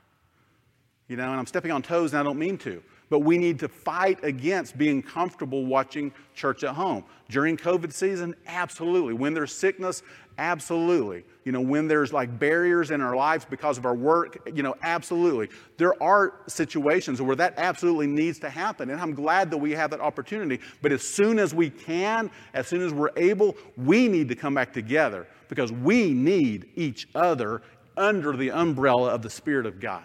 You 1.08 1.16
know, 1.16 1.30
and 1.30 1.38
I'm 1.38 1.46
stepping 1.46 1.70
on 1.70 1.82
toes 1.82 2.12
and 2.12 2.20
I 2.20 2.22
don't 2.22 2.38
mean 2.38 2.56
to. 2.58 2.82
But 3.08 3.20
we 3.20 3.38
need 3.38 3.60
to 3.60 3.68
fight 3.68 4.22
against 4.24 4.76
being 4.76 5.00
comfortable 5.00 5.64
watching 5.64 6.12
church 6.34 6.64
at 6.64 6.74
home. 6.74 7.04
During 7.28 7.56
COVID 7.56 7.92
season, 7.92 8.34
absolutely. 8.46 9.14
When 9.14 9.32
there's 9.32 9.54
sickness, 9.54 10.02
absolutely. 10.38 11.24
You 11.44 11.52
know, 11.52 11.60
when 11.60 11.86
there's 11.86 12.12
like 12.12 12.36
barriers 12.36 12.90
in 12.90 13.00
our 13.00 13.14
lives 13.14 13.44
because 13.44 13.78
of 13.78 13.86
our 13.86 13.94
work, 13.94 14.50
you 14.52 14.64
know, 14.64 14.74
absolutely. 14.82 15.48
There 15.76 16.00
are 16.02 16.40
situations 16.48 17.22
where 17.22 17.36
that 17.36 17.54
absolutely 17.56 18.08
needs 18.08 18.40
to 18.40 18.50
happen. 18.50 18.90
And 18.90 19.00
I'm 19.00 19.14
glad 19.14 19.52
that 19.52 19.58
we 19.58 19.70
have 19.72 19.90
that 19.90 20.00
opportunity. 20.00 20.60
But 20.82 20.90
as 20.90 21.02
soon 21.02 21.38
as 21.38 21.54
we 21.54 21.70
can, 21.70 22.28
as 22.54 22.66
soon 22.66 22.82
as 22.82 22.92
we're 22.92 23.10
able, 23.16 23.56
we 23.76 24.08
need 24.08 24.28
to 24.30 24.34
come 24.34 24.54
back 24.54 24.72
together 24.72 25.28
because 25.48 25.70
we 25.70 26.12
need 26.12 26.68
each 26.74 27.06
other 27.14 27.62
under 27.96 28.36
the 28.36 28.50
umbrella 28.50 29.10
of 29.10 29.22
the 29.22 29.30
Spirit 29.30 29.64
of 29.64 29.80
God. 29.80 30.04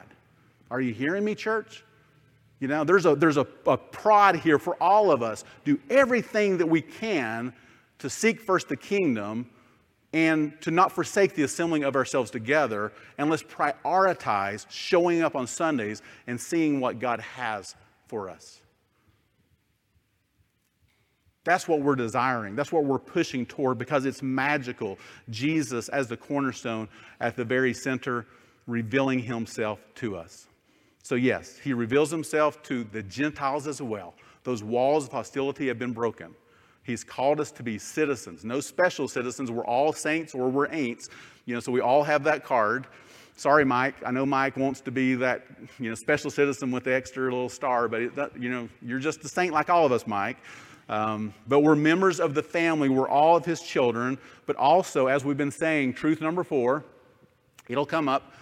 Are 0.69 0.79
you 0.79 0.93
hearing 0.93 1.25
me, 1.25 1.33
church? 1.35 1.83
You 2.61 2.67
know, 2.67 2.83
there's 2.83 3.07
a, 3.07 3.15
there's 3.15 3.37
a, 3.37 3.47
a 3.65 3.75
prod 3.75 4.35
here 4.35 4.59
for 4.59 4.75
all 4.75 5.11
of 5.11 5.23
us. 5.23 5.43
Do 5.65 5.79
everything 5.89 6.59
that 6.59 6.67
we 6.67 6.79
can 6.79 7.53
to 7.97 8.09
seek 8.09 8.39
first 8.39 8.69
the 8.69 8.77
kingdom 8.77 9.49
and 10.13 10.53
to 10.61 10.69
not 10.69 10.91
forsake 10.91 11.33
the 11.33 11.41
assembling 11.41 11.83
of 11.83 11.95
ourselves 11.95 12.29
together. 12.29 12.91
And 13.17 13.31
let's 13.31 13.41
prioritize 13.41 14.67
showing 14.69 15.23
up 15.23 15.35
on 15.35 15.47
Sundays 15.47 16.03
and 16.27 16.39
seeing 16.39 16.79
what 16.79 16.99
God 16.99 17.19
has 17.19 17.75
for 18.07 18.29
us. 18.29 18.61
That's 21.43 21.67
what 21.67 21.81
we're 21.81 21.95
desiring. 21.95 22.55
That's 22.55 22.71
what 22.71 22.83
we're 22.83 22.99
pushing 22.99 23.47
toward 23.47 23.79
because 23.79 24.05
it's 24.05 24.21
magical. 24.21 24.99
Jesus, 25.31 25.89
as 25.89 26.07
the 26.07 26.17
cornerstone, 26.17 26.87
at 27.19 27.35
the 27.35 27.43
very 27.43 27.73
center, 27.73 28.27
revealing 28.67 29.17
himself 29.17 29.79
to 29.95 30.15
us. 30.15 30.45
So, 31.03 31.15
yes, 31.15 31.57
he 31.57 31.73
reveals 31.73 32.11
himself 32.11 32.61
to 32.63 32.83
the 32.83 33.03
Gentiles 33.03 33.67
as 33.67 33.81
well. 33.81 34.13
Those 34.43 34.63
walls 34.63 35.05
of 35.05 35.11
hostility 35.11 35.67
have 35.67 35.79
been 35.79 35.93
broken. 35.93 36.35
He's 36.83 37.03
called 37.03 37.39
us 37.39 37.51
to 37.51 37.63
be 37.63 37.77
citizens, 37.77 38.43
no 38.43 38.59
special 38.59 39.07
citizens. 39.07 39.51
We're 39.51 39.65
all 39.65 39.93
saints 39.93 40.33
or 40.33 40.49
we're 40.49 40.67
ain'ts. 40.69 41.09
You 41.45 41.53
know, 41.53 41.59
so 41.59 41.71
we 41.71 41.79
all 41.79 42.03
have 42.03 42.23
that 42.23 42.43
card. 42.43 42.87
Sorry, 43.37 43.65
Mike. 43.65 43.95
I 44.05 44.11
know 44.11 44.25
Mike 44.25 44.57
wants 44.57 44.81
to 44.81 44.91
be 44.91 45.15
that 45.15 45.45
you 45.79 45.89
know 45.89 45.95
special 45.95 46.29
citizen 46.29 46.71
with 46.71 46.83
the 46.83 46.93
extra 46.93 47.23
little 47.23 47.49
star, 47.49 47.87
but 47.87 48.01
it, 48.01 48.15
that, 48.15 48.39
you 48.39 48.49
know 48.49 48.67
you're 48.81 48.99
just 48.99 49.23
a 49.23 49.29
saint 49.29 49.53
like 49.53 49.69
all 49.69 49.85
of 49.85 49.91
us, 49.91 50.05
Mike. 50.07 50.37
Um, 50.89 51.33
but 51.47 51.61
we're 51.61 51.75
members 51.75 52.19
of 52.19 52.33
the 52.33 52.43
family. 52.43 52.89
We're 52.89 53.07
all 53.07 53.37
of 53.37 53.45
his 53.45 53.61
children. 53.61 54.17
But 54.45 54.57
also, 54.57 55.07
as 55.07 55.23
we've 55.23 55.37
been 55.37 55.51
saying, 55.51 55.93
truth 55.93 56.19
number 56.19 56.43
four, 56.43 56.83
it'll 57.69 57.85
come 57.85 58.09
up. 58.09 58.33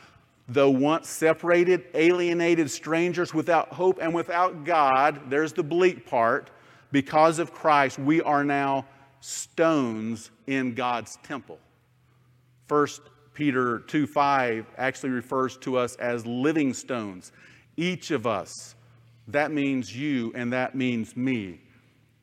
Though 0.49 0.71
once 0.71 1.07
separated, 1.07 1.85
alienated 1.93 2.71
strangers 2.71 3.33
without 3.35 3.69
hope 3.69 3.99
and 4.01 4.13
without 4.13 4.65
God, 4.65 5.29
there's 5.29 5.53
the 5.53 5.63
bleak 5.63 6.07
part. 6.07 6.49
Because 6.91 7.37
of 7.37 7.53
Christ, 7.53 7.99
we 7.99 8.19
are 8.23 8.43
now 8.43 8.87
stones 9.21 10.31
in 10.47 10.73
God's 10.73 11.19
temple. 11.21 11.59
First 12.67 13.01
Peter 13.35 13.79
2 13.79 14.07
5 14.07 14.65
actually 14.77 15.11
refers 15.11 15.55
to 15.57 15.77
us 15.77 15.95
as 15.97 16.25
living 16.25 16.73
stones. 16.73 17.31
Each 17.77 18.09
of 18.09 18.25
us, 18.25 18.75
that 19.27 19.51
means 19.51 19.95
you 19.95 20.33
and 20.35 20.51
that 20.51 20.73
means 20.73 21.15
me. 21.15 21.61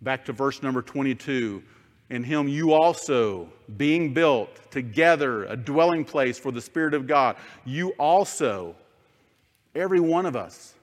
Back 0.03 0.25
to 0.25 0.33
verse 0.33 0.63
number 0.63 0.83
22. 0.83 1.63
In 2.09 2.23
him 2.23 2.47
you 2.49 2.73
also, 2.73 3.49
being 3.77 4.15
built 4.15 4.71
together, 4.71 5.45
a 5.45 5.57
dwelling 5.57 6.05
place 6.05 6.39
for 6.39 6.53
the 6.53 6.61
Spirit 6.61 6.95
of 6.95 7.07
God, 7.07 7.37
you 7.65 7.91
also, 7.99 8.77
every 9.75 10.01
one 10.01 10.25
of 10.25 10.37
us, 10.37 10.77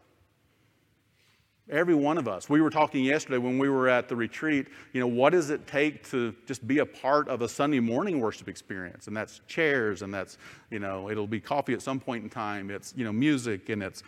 Every 1.70 1.96
one 1.96 2.18
of 2.18 2.28
us. 2.28 2.50
We 2.50 2.60
were 2.60 2.70
talking 2.70 3.06
yesterday 3.06 3.38
when 3.38 3.58
we 3.58 3.70
were 3.70 3.88
at 3.88 4.10
the 4.10 4.16
retreat, 4.18 4.68
you 4.92 5.00
know, 5.00 5.08
what 5.08 5.30
does 5.30 5.50
it 5.50 5.66
take 5.66 6.08
to 6.10 6.36
just 6.46 6.68
be 6.68 6.80
a 6.80 6.86
part 6.86 7.30
of 7.30 7.42
a 7.42 7.48
Sunday 7.48 7.80
morning 7.80 8.20
worship 8.20 8.50
experience? 8.50 9.08
And 9.08 9.16
that's 9.16 9.40
chairs 9.48 10.02
and 10.02 10.14
that's, 10.14 10.38
you 10.72 10.80
know, 10.80 11.10
it'll 11.10 11.26
be 11.26 11.40
coffee 11.40 11.74
at 11.74 11.82
some 11.82 12.02
point 12.02 12.22
in 12.24 12.30
time. 12.30 12.70
It's, 12.70 12.94
you 12.98 13.06
know, 13.06 13.14
music 13.14 13.70
and 13.70 13.82
it's, 13.82 14.04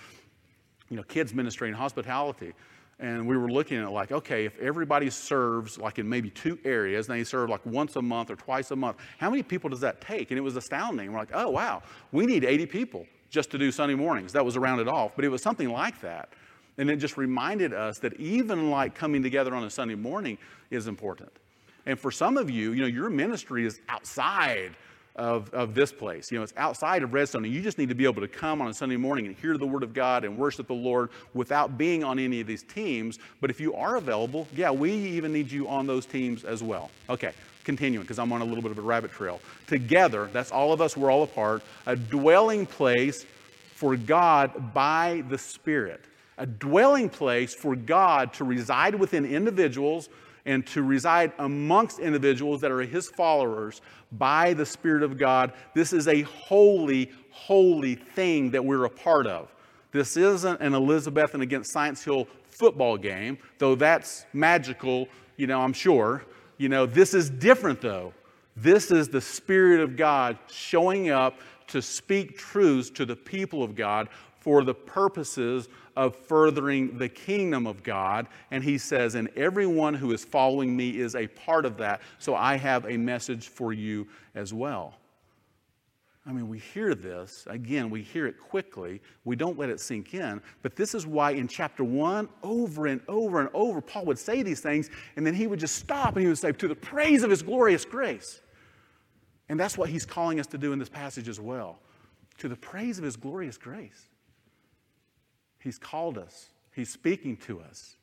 you 0.89 0.97
know, 0.97 1.03
kids 1.03 1.33
ministry 1.33 1.69
and 1.69 1.77
hospitality. 1.77 2.53
And 2.99 3.27
we 3.27 3.35
were 3.35 3.51
looking 3.51 3.77
at 3.77 3.91
like, 3.91 4.11
okay, 4.11 4.45
if 4.45 4.57
everybody 4.59 5.09
serves 5.09 5.77
like 5.77 5.99
in 5.99 6.07
maybe 6.07 6.29
two 6.29 6.57
areas, 6.63 7.09
and 7.09 7.19
they 7.19 7.23
serve 7.25 7.49
like 7.49 7.65
once 7.65 7.97
a 7.97 8.01
month 8.01 8.29
or 8.29 8.35
twice 8.35 8.71
a 8.71 8.75
month, 8.75 8.97
how 9.17 9.29
many 9.29 9.43
people 9.43 9.69
does 9.69 9.81
that 9.81 9.99
take? 9.99 10.31
And 10.31 10.37
it 10.37 10.41
was 10.41 10.55
astounding. 10.55 11.11
We're 11.11 11.19
like, 11.19 11.31
oh, 11.33 11.49
wow, 11.49 11.83
we 12.11 12.25
need 12.25 12.45
80 12.45 12.65
people 12.67 13.05
just 13.29 13.51
to 13.51 13.57
do 13.57 13.71
Sunday 13.71 13.95
mornings. 13.95 14.31
That 14.31 14.45
was 14.45 14.55
a 14.55 14.59
rounded 14.59 14.87
off, 14.87 15.11
but 15.15 15.25
it 15.25 15.29
was 15.29 15.41
something 15.41 15.69
like 15.69 15.99
that. 16.01 16.29
And 16.77 16.89
it 16.89 16.97
just 16.97 17.17
reminded 17.17 17.73
us 17.73 17.99
that 17.99 18.13
even 18.19 18.69
like 18.69 18.95
coming 18.95 19.21
together 19.21 19.53
on 19.53 19.63
a 19.63 19.69
Sunday 19.69 19.95
morning 19.95 20.37
is 20.71 20.87
important. 20.87 21.31
And 21.85 21.99
for 21.99 22.11
some 22.11 22.37
of 22.37 22.49
you, 22.49 22.71
you 22.71 22.81
know, 22.81 22.87
your 22.87 23.09
ministry 23.09 23.65
is 23.65 23.79
outside 23.89 24.75
of, 25.15 25.53
of 25.53 25.73
this 25.73 25.91
place. 25.91 26.31
You 26.31 26.37
know, 26.37 26.43
it's 26.43 26.53
outside 26.57 27.03
of 27.03 27.13
Redstone, 27.13 27.45
and 27.45 27.53
you 27.53 27.61
just 27.61 27.77
need 27.77 27.89
to 27.89 27.95
be 27.95 28.05
able 28.05 28.21
to 28.21 28.27
come 28.27 28.61
on 28.61 28.67
a 28.67 28.73
Sunday 28.73 28.97
morning 28.97 29.27
and 29.27 29.35
hear 29.35 29.57
the 29.57 29.65
Word 29.65 29.83
of 29.83 29.93
God 29.93 30.25
and 30.25 30.37
worship 30.37 30.67
the 30.67 30.73
Lord 30.73 31.09
without 31.33 31.77
being 31.77 32.03
on 32.03 32.19
any 32.19 32.41
of 32.41 32.47
these 32.47 32.63
teams. 32.63 33.19
But 33.41 33.49
if 33.49 33.59
you 33.59 33.73
are 33.75 33.95
available, 33.95 34.47
yeah, 34.55 34.71
we 34.71 34.91
even 34.91 35.31
need 35.31 35.51
you 35.51 35.67
on 35.67 35.87
those 35.87 36.05
teams 36.05 36.43
as 36.43 36.61
well. 36.61 36.91
Okay, 37.09 37.31
continuing, 37.63 38.03
because 38.03 38.19
I'm 38.19 38.31
on 38.33 38.41
a 38.41 38.45
little 38.45 38.61
bit 38.61 38.71
of 38.71 38.77
a 38.77 38.81
rabbit 38.81 39.11
trail. 39.11 39.39
Together, 39.67 40.29
that's 40.33 40.51
all 40.51 40.73
of 40.73 40.81
us, 40.81 40.97
we're 40.97 41.11
all 41.11 41.23
apart, 41.23 41.63
a 41.85 41.95
dwelling 41.95 42.65
place 42.65 43.25
for 43.73 43.95
God 43.95 44.73
by 44.73 45.23
the 45.29 45.37
Spirit 45.37 46.01
a 46.37 46.45
dwelling 46.45 47.09
place 47.09 47.53
for 47.53 47.75
God 47.75 48.33
to 48.33 48.43
reside 48.43 48.95
within 48.95 49.25
individuals 49.25 50.09
and 50.45 50.65
to 50.67 50.83
reside 50.83 51.31
amongst 51.39 51.99
individuals 51.99 52.61
that 52.61 52.71
are 52.71 52.81
His 52.81 53.09
followers 53.09 53.81
by 54.17 54.53
the 54.53 54.65
Spirit 54.65 55.03
of 55.03 55.17
God. 55.17 55.53
This 55.73 55.93
is 55.93 56.07
a 56.07 56.21
holy, 56.23 57.11
holy 57.31 57.95
thing 57.95 58.51
that 58.51 58.63
we're 58.63 58.85
a 58.85 58.89
part 58.89 59.27
of. 59.27 59.53
This 59.91 60.17
isn't 60.17 60.61
an 60.61 60.73
Elizabethton 60.73 61.41
against 61.41 61.71
Science 61.71 62.03
Hill 62.03 62.27
football 62.47 62.97
game, 62.97 63.37
though 63.57 63.75
that's 63.75 64.25
magical, 64.33 65.07
you 65.37 65.47
know, 65.47 65.61
I'm 65.61 65.73
sure. 65.73 66.23
You 66.57 66.69
know, 66.69 66.85
this 66.85 67.13
is 67.13 67.29
different 67.29 67.81
though. 67.81 68.13
This 68.55 68.91
is 68.91 69.09
the 69.09 69.19
Spirit 69.19 69.81
of 69.81 69.97
God 69.97 70.37
showing 70.47 71.09
up 71.09 71.39
to 71.67 71.81
speak 71.81 72.37
truths 72.37 72.89
to 72.91 73.05
the 73.05 73.15
people 73.15 73.63
of 73.63 73.75
God 73.75 74.07
for 74.39 74.63
the 74.63 74.73
purposes 74.73 75.67
of 75.95 76.15
furthering 76.15 76.97
the 76.97 77.09
kingdom 77.09 77.67
of 77.67 77.83
God. 77.83 78.27
And 78.51 78.63
he 78.63 78.77
says, 78.77 79.15
and 79.15 79.29
everyone 79.35 79.93
who 79.93 80.11
is 80.13 80.23
following 80.23 80.75
me 80.75 80.97
is 80.97 81.15
a 81.15 81.27
part 81.27 81.65
of 81.65 81.77
that. 81.77 82.01
So 82.19 82.35
I 82.35 82.55
have 82.57 82.85
a 82.85 82.97
message 82.97 83.47
for 83.47 83.73
you 83.73 84.07
as 84.33 84.53
well. 84.53 84.95
I 86.27 86.33
mean, 86.33 86.49
we 86.49 86.57
hear 86.57 86.95
this. 86.95 87.45
Again, 87.47 87.91
we 87.91 88.01
hear 88.01 88.25
it 88.25 88.39
quickly. 88.39 88.99
We 89.25 89.35
don't 89.35 89.59
let 89.59 89.69
it 89.69 89.79
sink 89.79 90.15
in. 90.15 90.41
But 90.63 90.75
this 90.75 90.95
is 90.95 91.05
why 91.05 91.31
in 91.31 91.47
chapter 91.47 91.83
one, 91.83 92.29
over 92.41 92.87
and 92.87 92.99
over 93.07 93.39
and 93.39 93.49
over, 93.53 93.79
Paul 93.79 94.05
would 94.05 94.17
say 94.17 94.41
these 94.41 94.59
things, 94.59 94.89
and 95.17 95.25
then 95.25 95.35
he 95.35 95.45
would 95.45 95.59
just 95.59 95.75
stop 95.75 96.15
and 96.15 96.23
he 96.23 96.27
would 96.27 96.39
say, 96.39 96.51
To 96.51 96.67
the 96.67 96.75
praise 96.75 97.21
of 97.21 97.29
his 97.29 97.43
glorious 97.43 97.85
grace. 97.85 98.41
And 99.49 99.59
that's 99.59 99.77
what 99.77 99.89
he's 99.89 100.05
calling 100.05 100.39
us 100.39 100.47
to 100.47 100.57
do 100.57 100.73
in 100.73 100.79
this 100.79 100.89
passage 100.89 101.29
as 101.29 101.39
well. 101.39 101.77
To 102.39 102.49
the 102.49 102.55
praise 102.55 102.97
of 102.97 103.03
his 103.03 103.15
glorious 103.15 103.59
grace. 103.59 104.09
He's 105.65 105.79
called 105.79 106.19
us, 106.19 106.51
He's 106.73 106.89
speaking 106.89 107.37
to 107.37 107.59
us. 107.59 107.97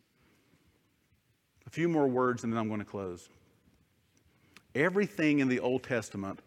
A 1.66 1.70
few 1.70 1.88
more 1.88 2.09
words 2.09 2.42
and 2.42 2.53
then 2.53 2.59
I'm 2.59 2.66
going 2.66 2.81
to 2.81 2.85
close. 2.85 3.29
Everything 4.75 5.38
in 5.38 5.48
the 5.48 5.61
Old 5.61 5.85
Testament, 5.85 6.40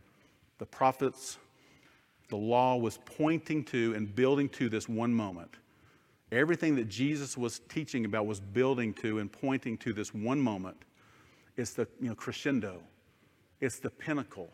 the 0.57 0.65
prophets, 0.65 1.37
the 2.29 2.35
law 2.35 2.75
was 2.75 2.99
pointing 3.05 3.63
to 3.65 3.93
and 3.95 4.13
building 4.13 4.49
to 4.49 4.67
this 4.67 4.89
one 4.89 5.13
moment. 5.13 5.55
Everything 6.33 6.75
that 6.75 6.89
Jesus 6.89 7.37
was 7.37 7.61
teaching 7.69 8.03
about 8.03 8.25
was 8.25 8.41
building 8.41 8.93
to 8.95 9.19
and 9.19 9.31
pointing 9.31 9.77
to 9.77 9.93
this 9.93 10.13
one 10.13 10.41
moment. 10.41 10.75
It's 11.55 11.73
the 11.73 11.87
you 12.01 12.09
know, 12.09 12.15
crescendo, 12.15 12.81
it's 13.61 13.79
the 13.79 13.89
pinnacle. 13.89 14.49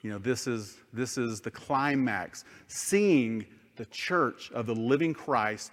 You 0.00 0.12
know, 0.12 0.18
this 0.18 0.46
is, 0.46 0.78
this 0.94 1.18
is 1.18 1.40
the 1.40 1.50
climax. 1.50 2.44
Seeing 2.68 3.44
the 3.76 3.86
church 3.86 4.50
of 4.52 4.66
the 4.66 4.74
living 4.74 5.14
Christ 5.14 5.72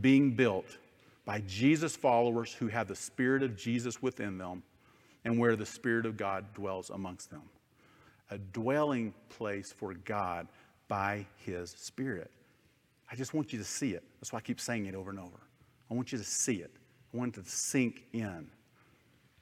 being 0.00 0.32
built 0.32 0.78
by 1.24 1.40
Jesus 1.46 1.96
followers 1.96 2.52
who 2.52 2.68
have 2.68 2.88
the 2.88 2.94
Spirit 2.94 3.42
of 3.42 3.56
Jesus 3.56 4.02
within 4.02 4.38
them 4.38 4.62
and 5.24 5.38
where 5.38 5.56
the 5.56 5.66
Spirit 5.66 6.06
of 6.06 6.16
God 6.16 6.44
dwells 6.54 6.90
amongst 6.90 7.30
them. 7.30 7.42
A 8.30 8.38
dwelling 8.38 9.12
place 9.28 9.72
for 9.72 9.94
God 9.94 10.48
by 10.88 11.26
His 11.44 11.70
Spirit. 11.70 12.30
I 13.10 13.16
just 13.16 13.34
want 13.34 13.52
you 13.52 13.58
to 13.58 13.64
see 13.64 13.92
it. 13.92 14.04
That's 14.20 14.32
why 14.32 14.38
I 14.38 14.42
keep 14.42 14.60
saying 14.60 14.86
it 14.86 14.94
over 14.94 15.10
and 15.10 15.18
over. 15.18 15.40
I 15.90 15.94
want 15.94 16.12
you 16.12 16.18
to 16.18 16.24
see 16.24 16.56
it. 16.56 16.70
I 17.12 17.16
want 17.16 17.36
it 17.36 17.44
to 17.44 17.50
sink 17.50 18.04
in. 18.12 18.48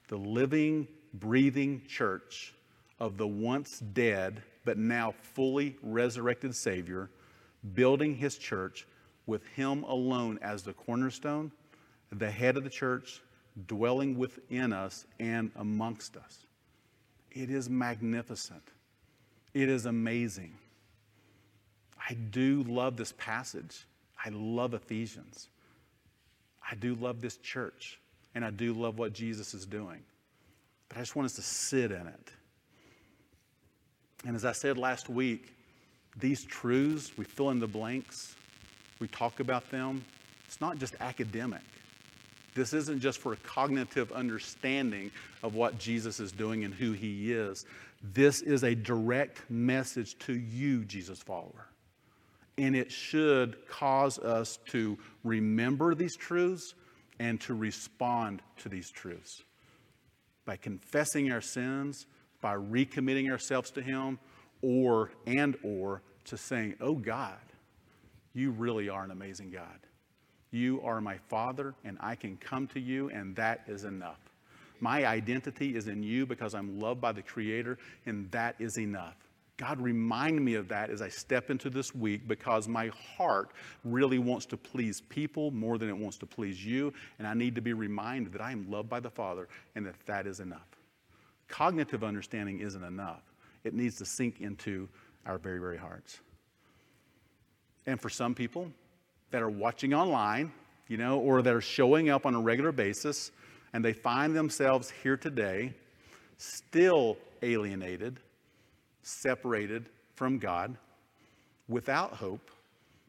The 0.07 0.17
living, 0.17 0.87
breathing 1.13 1.81
church 1.87 2.53
of 2.99 3.17
the 3.17 3.27
once 3.27 3.79
dead, 3.79 4.41
but 4.63 4.77
now 4.77 5.13
fully 5.21 5.75
resurrected 5.81 6.55
Savior 6.55 7.09
building 7.73 8.15
his 8.15 8.37
church 8.37 8.87
with 9.25 9.45
him 9.47 9.83
alone 9.83 10.39
as 10.41 10.63
the 10.63 10.73
cornerstone, 10.73 11.51
the 12.11 12.31
head 12.31 12.57
of 12.57 12.63
the 12.63 12.69
church, 12.69 13.21
dwelling 13.67 14.17
within 14.17 14.71
us 14.71 15.05
and 15.19 15.51
amongst 15.55 16.15
us. 16.15 16.45
It 17.31 17.49
is 17.49 17.69
magnificent. 17.69 18.63
It 19.53 19.69
is 19.69 19.85
amazing. 19.85 20.53
I 22.09 22.13
do 22.13 22.63
love 22.63 22.95
this 22.95 23.13
passage. 23.17 23.85
I 24.23 24.29
love 24.29 24.73
Ephesians. 24.73 25.49
I 26.69 26.75
do 26.75 26.95
love 26.95 27.21
this 27.21 27.37
church. 27.37 27.99
And 28.35 28.45
I 28.45 28.51
do 28.51 28.73
love 28.73 28.99
what 28.99 29.13
Jesus 29.13 29.53
is 29.53 29.65
doing. 29.65 30.03
But 30.89 30.97
I 30.97 31.01
just 31.01 31.15
want 31.15 31.25
us 31.25 31.33
to 31.35 31.41
sit 31.41 31.91
in 31.91 32.07
it. 32.07 32.31
And 34.25 34.35
as 34.35 34.45
I 34.45 34.51
said 34.51 34.77
last 34.77 35.09
week, 35.09 35.53
these 36.19 36.43
truths, 36.43 37.17
we 37.17 37.25
fill 37.25 37.49
in 37.51 37.59
the 37.59 37.67
blanks, 37.67 38.35
we 38.99 39.07
talk 39.07 39.39
about 39.39 39.69
them. 39.69 40.03
It's 40.45 40.61
not 40.61 40.77
just 40.77 40.95
academic. 40.99 41.61
This 42.55 42.73
isn't 42.73 42.99
just 42.99 43.19
for 43.19 43.33
a 43.33 43.37
cognitive 43.37 44.11
understanding 44.11 45.11
of 45.43 45.53
what 45.53 45.77
Jesus 45.77 46.19
is 46.19 46.31
doing 46.31 46.63
and 46.63 46.73
who 46.73 46.93
he 46.93 47.31
is. 47.31 47.65
This 48.01 48.41
is 48.41 48.63
a 48.63 48.73
direct 48.73 49.47
message 49.49 50.17
to 50.19 50.33
you, 50.33 50.83
Jesus 50.85 51.19
follower. 51.19 51.67
And 52.57 52.75
it 52.75 52.91
should 52.91 53.67
cause 53.67 54.17
us 54.17 54.57
to 54.67 54.97
remember 55.23 55.93
these 55.93 56.15
truths 56.15 56.73
and 57.19 57.39
to 57.41 57.53
respond 57.53 58.41
to 58.57 58.69
these 58.69 58.89
truths. 58.89 59.43
By 60.45 60.55
confessing 60.55 61.31
our 61.31 61.41
sins, 61.41 62.07
by 62.41 62.55
recommitting 62.55 63.29
ourselves 63.29 63.69
to 63.71 63.81
him, 63.81 64.17
or 64.61 65.11
and 65.25 65.55
or 65.63 66.01
to 66.25 66.37
saying, 66.37 66.75
"Oh 66.81 66.95
God, 66.95 67.37
You 68.33 68.51
really 68.51 68.87
are 68.87 69.03
an 69.03 69.09
amazing 69.09 69.49
God. 69.49 69.79
You 70.51 70.79
are 70.83 71.01
my 71.01 71.17
Father, 71.27 71.73
and 71.83 71.97
I 71.99 72.15
can 72.15 72.37
come 72.37 72.67
to 72.67 72.79
you, 72.79 73.09
and 73.09 73.35
that 73.35 73.63
is 73.67 73.83
enough. 73.83 74.19
My 74.79 75.07
identity 75.07 75.75
is 75.75 75.87
in 75.87 76.03
you 76.03 76.27
because 76.27 76.53
I'm 76.53 76.79
loved 76.79 77.01
by 77.01 77.11
the 77.13 77.23
Creator, 77.23 77.79
and 78.05 78.29
that 78.31 78.55
is 78.59 78.77
enough. 78.77 79.15
God, 79.57 79.81
remind 79.81 80.43
me 80.45 80.53
of 80.53 80.67
that 80.67 80.91
as 80.91 81.01
I 81.01 81.09
step 81.09 81.49
into 81.49 81.71
this 81.71 81.95
week 81.95 82.27
because 82.27 82.67
my 82.67 82.91
heart 83.17 83.49
really 83.83 84.19
wants 84.19 84.45
to 84.47 84.57
please 84.57 85.01
people 85.01 85.49
more 85.49 85.79
than 85.79 85.89
it 85.89 85.97
wants 85.97 86.17
to 86.19 86.27
please 86.27 86.63
you. 86.63 86.93
And 87.17 87.27
I 87.27 87.33
need 87.33 87.55
to 87.55 87.61
be 87.61 87.73
reminded 87.73 88.33
that 88.33 88.41
I 88.41 88.51
am 88.51 88.69
loved 88.69 88.87
by 88.87 88.99
the 88.99 89.09
Father 89.09 89.47
and 89.75 89.83
that 89.87 89.95
that 90.05 90.27
is 90.27 90.41
enough. 90.41 90.67
Cognitive 91.47 92.03
understanding 92.03 92.59
isn't 92.59 92.83
enough, 92.83 93.23
it 93.67 93.73
needs 93.73 93.97
to 93.97 94.05
sink 94.05 94.41
into 94.41 94.89
our 95.25 95.37
very, 95.37 95.59
very 95.59 95.77
hearts. 95.77 96.19
And 97.85 98.01
for 98.01 98.09
some 98.09 98.33
people 98.33 98.71
that 99.31 99.41
are 99.41 99.49
watching 99.49 99.93
online, 99.93 100.51
you 100.87 100.97
know, 100.97 101.19
or 101.19 101.41
that 101.41 101.53
are 101.53 101.61
showing 101.61 102.09
up 102.09 102.25
on 102.25 102.33
a 102.33 102.39
regular 102.39 102.71
basis, 102.71 103.31
and 103.73 103.83
they 103.83 103.93
find 103.93 104.35
themselves 104.35 104.91
here 105.03 105.17
today, 105.17 105.73
still 106.37 107.17
alienated 107.41 108.19
separated 109.07 109.85
from 110.15 110.37
God, 110.37 110.77
without 111.67 112.13
hope, 112.13 112.51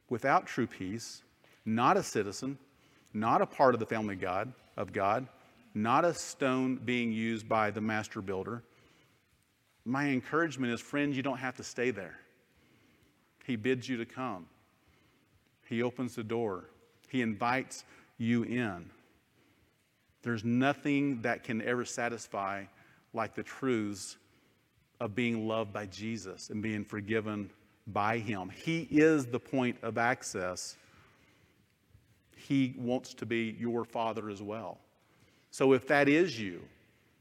without 0.08 0.46
true 0.46 0.66
peace, 0.66 1.22
not 1.64 1.96
a 1.96 2.02
citizen, 2.02 2.56
not 3.12 3.42
a 3.42 3.46
part 3.46 3.74
of 3.74 3.80
the 3.80 3.86
family 3.86 4.14
God, 4.14 4.52
of 4.76 4.92
God, 4.92 5.26
not 5.74 6.04
a 6.04 6.14
stone 6.14 6.76
being 6.76 7.12
used 7.12 7.48
by 7.48 7.70
the 7.70 7.80
master 7.80 8.20
builder. 8.20 8.62
My 9.88 10.08
encouragement 10.08 10.70
is, 10.70 10.82
friends, 10.82 11.16
you 11.16 11.22
don't 11.22 11.38
have 11.38 11.56
to 11.56 11.64
stay 11.64 11.90
there. 11.90 12.18
He 13.46 13.56
bids 13.56 13.88
you 13.88 13.96
to 13.96 14.04
come. 14.04 14.44
He 15.66 15.82
opens 15.82 16.14
the 16.14 16.22
door. 16.22 16.66
He 17.08 17.22
invites 17.22 17.84
you 18.18 18.42
in. 18.42 18.90
There's 20.22 20.44
nothing 20.44 21.22
that 21.22 21.42
can 21.42 21.62
ever 21.62 21.86
satisfy 21.86 22.64
like 23.14 23.34
the 23.34 23.42
truths 23.42 24.18
of 25.00 25.14
being 25.14 25.48
loved 25.48 25.72
by 25.72 25.86
Jesus 25.86 26.50
and 26.50 26.62
being 26.62 26.84
forgiven 26.84 27.48
by 27.86 28.18
Him. 28.18 28.50
He 28.50 28.86
is 28.90 29.24
the 29.24 29.40
point 29.40 29.78
of 29.82 29.96
access. 29.96 30.76
He 32.36 32.74
wants 32.76 33.14
to 33.14 33.24
be 33.24 33.56
your 33.58 33.86
Father 33.86 34.28
as 34.28 34.42
well. 34.42 34.80
So 35.50 35.72
if 35.72 35.86
that 35.88 36.10
is 36.10 36.38
you, 36.38 36.60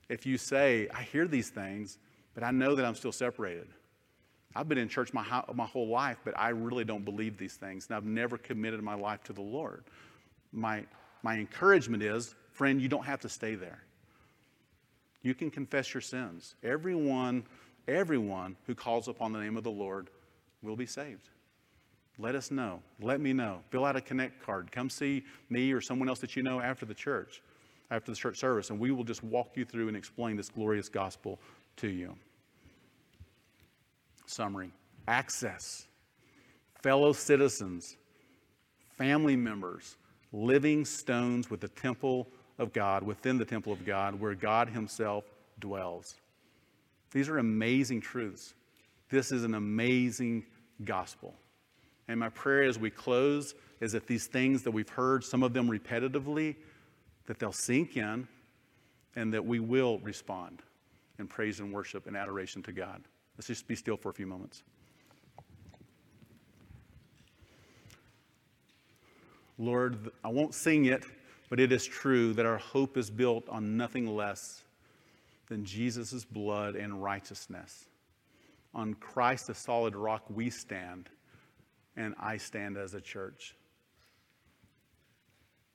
if 0.10 0.26
you 0.26 0.38
say, 0.38 0.90
I 0.94 1.04
hear 1.04 1.28
these 1.30 1.50
things, 1.50 1.98
but 2.38 2.44
I 2.44 2.52
know 2.52 2.76
that 2.76 2.86
I'm 2.86 2.94
still 2.94 3.12
separated. 3.12 3.66
I've 4.56 4.70
been 4.70 4.78
in 4.78 4.88
church 4.88 5.12
my, 5.12 5.26
my 5.56 5.66
whole 5.66 5.88
life, 5.88 6.20
but 6.24 6.38
I 6.38 6.50
really 6.50 6.86
don't 6.86 7.04
believe 7.04 7.36
these 7.36 7.56
things, 7.56 7.88
and 7.88 7.96
I've 7.96 8.06
never 8.06 8.38
committed 8.38 8.80
my 8.84 8.94
life 8.94 9.24
to 9.24 9.34
the 9.34 9.42
Lord. 9.42 9.86
My, 10.52 10.84
my 11.24 11.34
encouragement 11.38 12.04
is, 12.04 12.36
friend, 12.52 12.80
you 12.80 12.90
don't 12.90 13.08
have 13.08 13.20
to 13.22 13.30
stay 13.30 13.56
there. 13.56 13.82
You 15.24 15.34
can 15.34 15.50
confess 15.50 15.96
your 15.96 16.02
sins. 16.02 16.54
Everyone 16.62 17.44
everyone 17.88 18.56
who 18.68 18.76
calls 18.76 19.08
upon 19.08 19.34
the 19.34 19.40
name 19.40 19.58
of 19.58 19.64
the 19.64 19.72
Lord 19.72 20.12
will 20.62 20.76
be 20.76 20.86
saved. 20.86 21.30
Let 22.20 22.36
us 22.36 22.52
know. 22.52 22.84
Let 23.02 23.20
me 23.20 23.34
know. 23.34 23.62
Fill 23.72 23.84
out 23.84 23.96
a 23.96 24.02
connect 24.02 24.44
card. 24.44 24.72
Come 24.72 24.92
see 24.92 25.24
me 25.50 25.72
or 25.72 25.82
someone 25.82 26.08
else 26.08 26.20
that 26.20 26.36
you 26.36 26.44
know 26.44 26.60
after 26.60 26.86
the 26.86 26.94
church, 26.94 27.42
after 27.90 28.12
the 28.12 28.18
church 28.18 28.38
service, 28.38 28.70
and 28.70 28.80
we 28.80 28.92
will 28.92 29.04
just 29.04 29.24
walk 29.24 29.56
you 29.56 29.66
through 29.66 29.88
and 29.88 29.98
explain 29.98 30.38
this 30.38 30.50
glorious 30.50 30.88
gospel 30.88 31.40
to 31.78 31.88
you. 31.88 32.16
Summary 34.28 34.72
access, 35.08 35.88
fellow 36.82 37.14
citizens, 37.14 37.98
family 38.98 39.36
members, 39.36 39.96
living 40.32 40.86
stones 40.86 41.50
with 41.50 41.62
the 41.62 41.70
temple 41.70 42.28
of 42.60 42.74
God, 42.74 43.04
within 43.04 43.38
the 43.38 43.46
temple 43.46 43.72
of 43.72 43.86
God, 43.86 44.20
where 44.20 44.36
God 44.36 44.70
Himself 44.70 45.24
dwells. 45.60 46.16
These 47.12 47.30
are 47.30 47.38
amazing 47.38 48.02
truths. 48.02 48.54
This 49.10 49.32
is 49.32 49.44
an 49.44 49.54
amazing 49.54 50.46
gospel. 50.84 51.34
And 52.08 52.20
my 52.20 52.30
prayer 52.30 52.64
as 52.64 52.78
we 52.78 52.90
close 52.90 53.56
is 53.80 53.94
that 53.94 54.08
these 54.08 54.28
things 54.28 54.64
that 54.64 54.72
we've 54.72 54.90
heard, 54.90 55.24
some 55.24 55.44
of 55.44 55.54
them 55.54 55.70
repetitively, 55.70 56.56
that 57.28 57.40
they'll 57.40 57.52
sink 57.52 57.96
in 57.96 58.28
and 59.16 59.34
that 59.34 59.46
we 59.46 59.60
will 59.60 60.00
respond 60.00 60.62
in 61.20 61.28
praise 61.28 61.60
and 61.60 61.72
worship 61.72 62.08
and 62.08 62.16
adoration 62.16 62.62
to 62.64 62.72
God. 62.72 63.02
Let's 63.38 63.48
just 63.48 63.68
be 63.68 63.76
still 63.76 63.98
for 63.98 64.10
a 64.10 64.14
few 64.14 64.26
moments. 64.26 64.64
Lord, 69.60 70.12
I 70.24 70.30
won't 70.30 70.54
sing 70.54 70.86
it, 70.86 71.04
but 71.50 71.60
it 71.60 71.72
is 71.72 71.86
true 71.86 72.34
that 72.34 72.46
our 72.46 72.58
hope 72.58 72.98
is 72.98 73.10
built 73.10 73.48
on 73.50 73.78
nothing 73.78 74.08
less 74.08 74.64
than 75.48 75.66
Jesus' 75.66 76.26
blood 76.26 76.76
and 76.76 77.02
righteousness. 77.02 77.86
On 78.76 78.94
Christ, 78.96 79.48
the 79.48 79.56
solid 79.56 79.96
rock, 79.96 80.24
we 80.30 80.50
stand, 80.50 81.10
and 81.96 82.14
I 82.20 82.38
stand 82.38 82.78
as 82.78 82.94
a 82.94 83.02
church. 83.02 83.56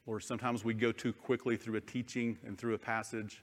Lord, 0.06 0.22
sometimes 0.22 0.64
we 0.64 0.74
go 0.74 0.92
too 0.92 1.12
quickly 1.12 1.56
through 1.56 1.76
a 1.76 1.80
teaching 1.80 2.38
and 2.44 2.58
through 2.58 2.74
a 2.74 2.78
passage. 2.78 3.42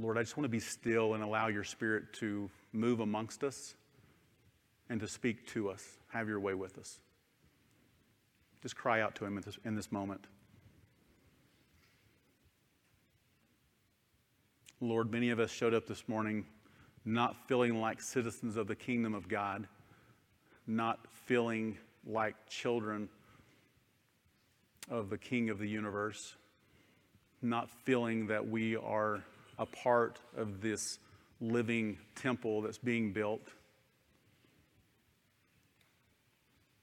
Lord, 0.00 0.16
I 0.16 0.22
just 0.22 0.36
want 0.36 0.46
to 0.46 0.50
be 0.50 0.60
still 0.60 1.12
and 1.12 1.22
allow 1.22 1.48
your 1.48 1.64
spirit 1.64 2.14
to 2.14 2.48
move 2.72 3.00
amongst 3.00 3.44
us 3.44 3.74
and 4.88 4.98
to 5.00 5.06
speak 5.06 5.46
to 5.48 5.68
us. 5.68 5.84
Have 6.08 6.26
your 6.26 6.40
way 6.40 6.54
with 6.54 6.78
us. 6.78 6.98
Just 8.62 8.76
cry 8.76 9.02
out 9.02 9.14
to 9.16 9.26
him 9.26 9.36
in 9.36 9.42
this, 9.42 9.58
in 9.64 9.74
this 9.74 9.92
moment. 9.92 10.26
Lord, 14.80 15.12
many 15.12 15.28
of 15.28 15.38
us 15.38 15.50
showed 15.50 15.74
up 15.74 15.86
this 15.86 16.08
morning 16.08 16.46
not 17.04 17.36
feeling 17.46 17.78
like 17.78 18.00
citizens 18.00 18.56
of 18.56 18.66
the 18.68 18.74
kingdom 18.74 19.14
of 19.14 19.28
God, 19.28 19.68
not 20.66 21.00
feeling 21.26 21.76
like 22.06 22.34
children 22.48 23.10
of 24.88 25.10
the 25.10 25.18
King 25.18 25.50
of 25.50 25.58
the 25.58 25.68
universe, 25.68 26.36
not 27.42 27.68
feeling 27.84 28.28
that 28.28 28.48
we 28.48 28.76
are 28.76 29.22
a 29.60 29.66
part 29.66 30.18
of 30.36 30.60
this 30.60 30.98
living 31.40 31.98
temple 32.16 32.62
that's 32.62 32.78
being 32.78 33.12
built. 33.12 33.46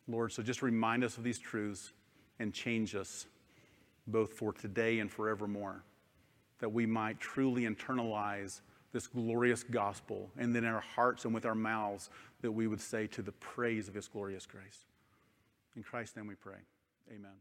Lord, 0.07 0.31
so 0.31 0.41
just 0.41 0.61
remind 0.61 1.03
us 1.03 1.17
of 1.17 1.23
these 1.23 1.39
truths 1.39 1.91
and 2.39 2.53
change 2.53 2.95
us 2.95 3.25
both 4.05 4.33
for 4.33 4.53
today 4.53 4.99
and 4.99 5.11
forevermore 5.11 5.83
that 6.59 6.69
we 6.69 6.85
might 6.85 7.19
truly 7.19 7.63
internalize 7.63 8.61
this 8.93 9.05
glorious 9.07 9.63
gospel, 9.63 10.29
and 10.37 10.55
then 10.55 10.63
in 10.63 10.73
our 10.73 10.79
hearts 10.79 11.25
and 11.25 11.33
with 11.33 11.45
our 11.45 11.53
mouths, 11.53 12.09
that 12.41 12.51
we 12.51 12.67
would 12.67 12.81
say 12.81 13.05
to 13.05 13.21
the 13.21 13.33
praise 13.33 13.87
of 13.87 13.93
his 13.93 14.07
glorious 14.07 14.45
grace. 14.45 14.85
In 15.75 15.83
Christ's 15.83 16.15
name 16.15 16.25
we 16.25 16.35
pray. 16.35 16.57
Amen. 17.09 17.33